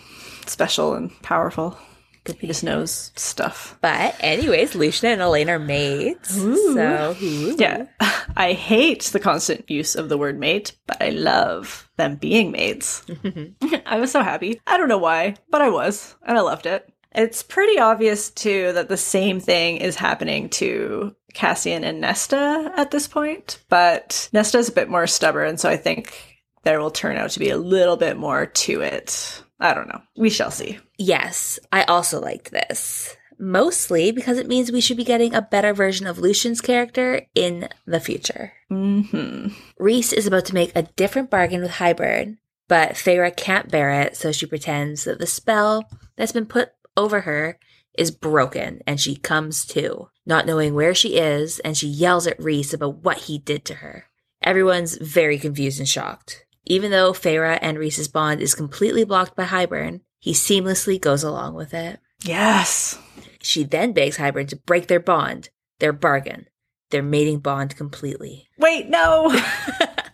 [0.46, 1.76] special and powerful.
[2.24, 3.76] Could He just knows stuff.
[3.80, 6.38] But anyways, Lucien and Elain are mates.
[6.38, 6.74] Ooh.
[6.74, 7.56] So ooh.
[7.58, 7.86] Yeah.
[8.36, 13.04] I hate the constant use of the word mate, but I love them being mates.
[13.86, 14.60] I was so happy.
[14.66, 16.88] I don't know why, but I was, and I loved it.
[17.14, 22.90] It's pretty obvious too that the same thing is happening to Cassian and Nesta at
[22.90, 27.30] this point, but Nesta's a bit more stubborn, so I think there will turn out
[27.30, 29.42] to be a little bit more to it.
[29.62, 30.02] I don't know.
[30.16, 30.80] We shall see.
[30.98, 33.16] Yes, I also liked this.
[33.38, 37.68] Mostly because it means we should be getting a better version of Lucien's character in
[37.86, 38.52] the future.
[38.68, 39.48] hmm
[39.78, 42.38] Rhys is about to make a different bargain with Hybern,
[42.68, 47.20] but Feyre can't bear it, so she pretends that the spell that's been put over
[47.20, 47.58] her
[47.96, 52.40] is broken and she comes to, not knowing where she is, and she yells at
[52.42, 54.06] Rhys about what he did to her.
[54.42, 56.44] Everyone's very confused and shocked.
[56.64, 61.54] Even though Feyre and Rhys's bond is completely blocked by Hybern, he seamlessly goes along
[61.54, 62.00] with it.
[62.22, 62.98] Yes.
[63.40, 65.50] She then begs Hybern to break their bond,
[65.80, 66.46] their bargain,
[66.90, 68.48] their mating bond completely.
[68.58, 69.36] Wait, no.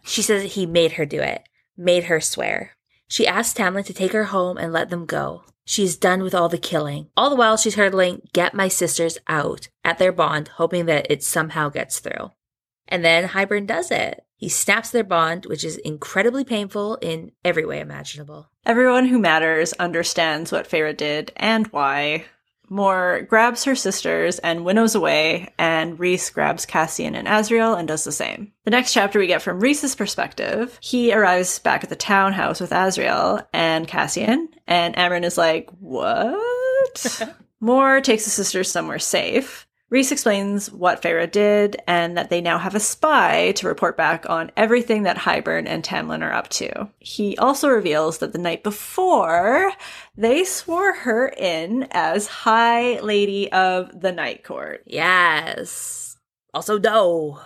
[0.08, 1.46] She says he made her do it,
[1.76, 2.72] made her swear.
[3.08, 5.44] She asks Tamlin to take her home and let them go.
[5.66, 7.08] She's done with all the killing.
[7.14, 11.22] All the while, she's hurtling, Get my sisters out at their bond, hoping that it
[11.22, 12.30] somehow gets through.
[12.88, 14.24] And then Hybern does it.
[14.38, 18.48] He snaps their bond, which is incredibly painful in every way imaginable.
[18.64, 22.24] Everyone who matters understands what Feyre did and why.
[22.70, 28.04] Mor grabs her sisters and winnows away, and Rhys grabs Cassian and Azriel and does
[28.04, 28.52] the same.
[28.64, 30.78] The next chapter we get from Rhys's perspective.
[30.80, 37.22] He arrives back at the townhouse with Azriel and Cassian, and Amren is like, What?
[37.60, 39.67] Mor takes the sisters somewhere safe.
[39.90, 44.28] Rhys explains what Feyre did and that they now have a spy to report back
[44.28, 46.90] on everything that Hybern and Tamlin are up to.
[46.98, 49.72] He also reveals that the night before,
[50.16, 54.82] they swore her in as High Lady of the Night Court.
[54.86, 56.18] Yes.
[56.52, 57.40] Also, no.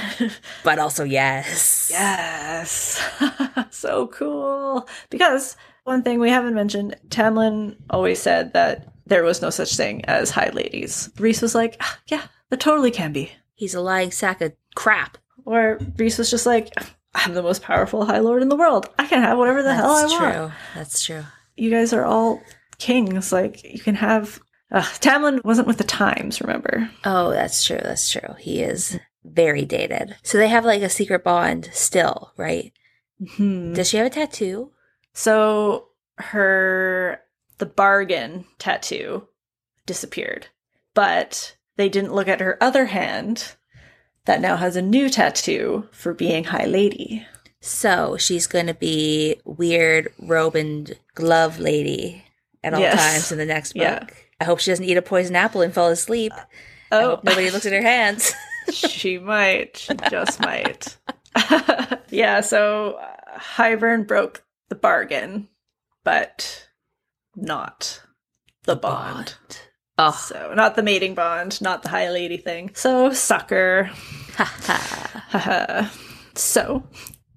[0.64, 1.90] but also, yes.
[1.92, 3.00] Yes.
[3.70, 4.88] so cool.
[5.10, 10.04] Because one thing we haven't mentioned, Tamlin always said that there was no such thing
[10.04, 11.10] as high ladies.
[11.18, 13.32] Rhys was like, "Ah, yeah, there totally can be.
[13.54, 15.18] He's a lying sack of crap.
[15.44, 16.72] Or Rhys was just like,
[17.14, 18.88] I'm the most powerful High Lord in the world.
[18.98, 20.34] I can have whatever the hell I That's want.
[20.34, 20.52] true.
[20.74, 21.24] That's true.
[21.56, 22.42] You guys are all
[22.78, 23.32] kings.
[23.32, 24.40] Like, you can have.
[24.70, 26.90] Ugh, Tamlin wasn't with the times, remember?
[27.04, 27.80] Oh, that's true.
[27.82, 28.34] That's true.
[28.38, 30.16] He is very dated.
[30.22, 32.72] So they have like a secret bond still, right?
[33.36, 33.72] Hmm.
[33.72, 34.72] Does she have a tattoo?
[35.14, 35.88] So
[36.18, 37.20] her
[37.58, 39.28] the bargain tattoo
[39.86, 40.46] disappeared.
[40.94, 43.54] But they didn't look at her other hand
[44.24, 47.26] that now has a new tattoo for being High Lady.
[47.60, 52.24] So she's going to be weird robe and glove lady
[52.62, 52.94] at all Yes.
[53.12, 53.82] times in the next book.
[53.82, 54.06] Yeah.
[54.40, 56.32] I hope she doesn't eat a poison apple and fall asleep.
[56.34, 56.44] I
[56.92, 58.32] Oh, hope nobody looks at her hands.
[58.72, 59.76] she might.
[59.78, 60.96] She just might.
[62.10, 65.48] yeah, so uh, Hybern broke the bargain,
[66.04, 66.67] but
[67.42, 68.02] not
[68.64, 69.36] the, bond.
[69.96, 72.70] Oh, So, not the mating bond, not the High Lady thing.
[72.74, 73.90] So, sucker.
[76.34, 76.84] so,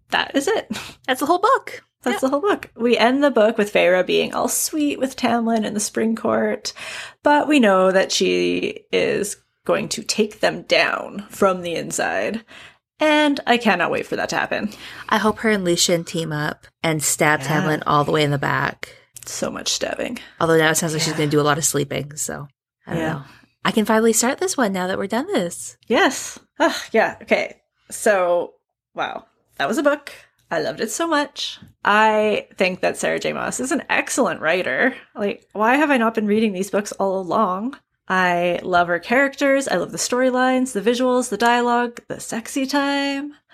[0.09, 0.67] that is it.
[1.07, 1.83] that's the whole book.
[2.03, 2.69] That's the whole book.
[2.75, 6.73] We end the book with Feyre being all sweet with Tamlin in the spring court,
[7.21, 12.43] but we know that she is going to take them down from the inside.
[12.99, 14.71] And I cannot wait for that to happen.
[15.09, 17.47] I hope her and Lucien team up and stab Yeah.
[17.61, 18.95] Tamlin all the way in the back.
[19.25, 20.19] So much stabbing.
[20.39, 22.15] Although now it sounds like she's going to do a lot of sleeping.
[22.15, 22.47] So
[22.87, 23.13] I don't Yeah.
[23.13, 23.23] know.
[23.63, 25.77] I can finally start this one now that we're done this.
[25.87, 26.39] Yes.
[26.59, 27.17] Ah, yeah.
[27.21, 27.61] Okay.
[27.91, 28.53] So,
[28.95, 29.25] wow.
[29.57, 30.11] That was a book.
[30.49, 31.59] I loved it so much.
[31.85, 33.33] I think that Sarah J.
[33.33, 34.95] Maas is an excellent writer.
[35.15, 37.77] Like, why have I not been reading these books all along?
[38.07, 39.67] I love her characters.
[39.67, 43.33] I love the storylines, the visuals, the dialogue, the sexy time.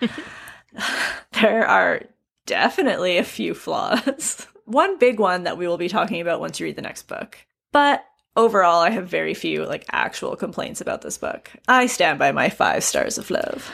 [1.40, 2.02] there are
[2.46, 4.46] definitely a few flaws.
[4.68, 7.38] one big one that we will be talking about once you read the next book.
[7.72, 8.04] But
[8.36, 11.50] overall, I have very few like actual complaints about this book.
[11.66, 13.70] I stand by my five stars of love.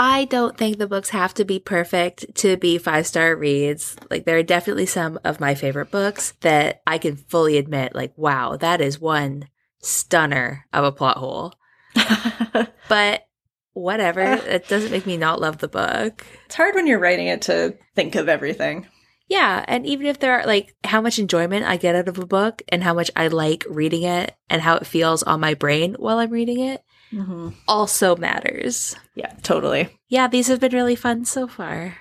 [0.00, 3.96] I don't think the books have to be perfect to be five star reads.
[4.10, 8.16] Like, there are definitely some of my favorite books that I can fully admit, like,
[8.16, 9.48] wow, that is one
[9.80, 11.54] stunner of a plot hole.
[12.88, 13.26] But
[13.74, 16.26] whatever, it doesn't make me not love the book.
[16.46, 18.86] it's hard when you're writing it to think of everything.
[19.28, 19.64] Yeah.
[19.68, 22.62] And even if there are like how much enjoyment I get out of a book
[22.68, 26.18] and how much I like reading it and how it feels on my brain while
[26.18, 27.50] I'm reading it mm-hmm.
[27.66, 28.96] also matters.
[29.14, 29.88] Yeah, totally.
[30.08, 31.96] Yeah, these have been really fun so far.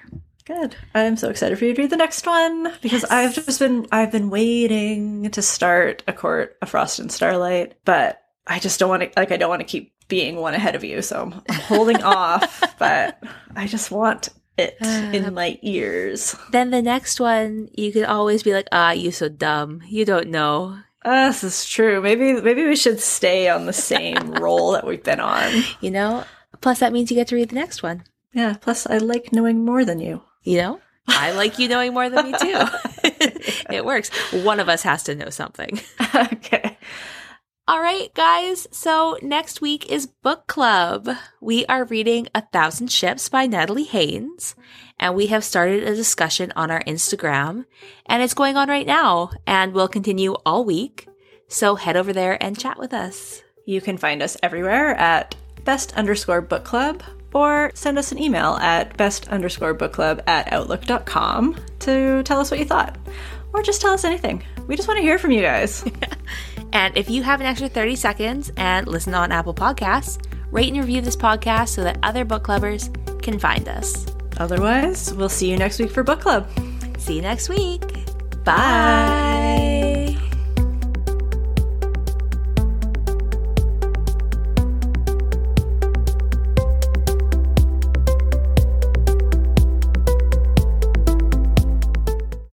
[0.45, 0.75] Good.
[0.95, 4.11] I'm so excited for you to read the next one because I've just been I've
[4.11, 9.03] been waiting to start a court of frost and starlight, but I just don't want
[9.03, 11.59] to like I don't want to keep being one ahead of you, so I'm, I'm
[11.61, 12.63] holding off.
[12.80, 13.21] But
[13.57, 16.35] I just want it in my ears.
[16.51, 19.81] Then the next one, you could always be like, ah, you so dumb.
[19.87, 20.79] You don't know.
[21.03, 22.01] Uh, this is true.
[22.01, 25.63] Maybe maybe we should stay on the same role that we've been on.
[25.79, 26.25] You know?
[26.59, 28.03] Plus, that means you get to read the next one.
[28.33, 28.55] Yeah.
[28.59, 30.23] Plus, I like knowing more than you.
[30.43, 30.81] You know?
[31.07, 32.65] I like you knowing more than me too.
[33.69, 34.09] it works.
[34.33, 35.79] One of us has to know something.
[36.15, 36.77] okay.
[37.70, 38.65] All right, guys.
[38.72, 41.09] So next week is book club.
[41.41, 44.55] We are reading A Thousand Ships by Natalie Haynes,
[44.97, 47.65] and we have started a discussion on our Instagram,
[48.05, 51.09] and it's going on right now, and will continue all week.
[51.49, 53.43] So head over there and chat with us.
[53.65, 57.03] You can find us everywhere at best underscore book club
[57.34, 62.49] or send us an email at best underscore book club at outlook.com to tell us
[62.49, 62.97] what you thought.
[63.53, 64.41] Or just tell us anything.
[64.68, 65.84] We just want to hear from you guys.
[66.74, 70.78] And if you have an extra 30 seconds and listen on Apple Podcasts, rate and
[70.78, 72.89] review this podcast so that other book lovers
[73.22, 74.05] can find us.
[74.38, 76.49] Otherwise, we'll see you next week for book club.
[76.97, 77.82] See you next week.
[78.43, 80.18] Bye.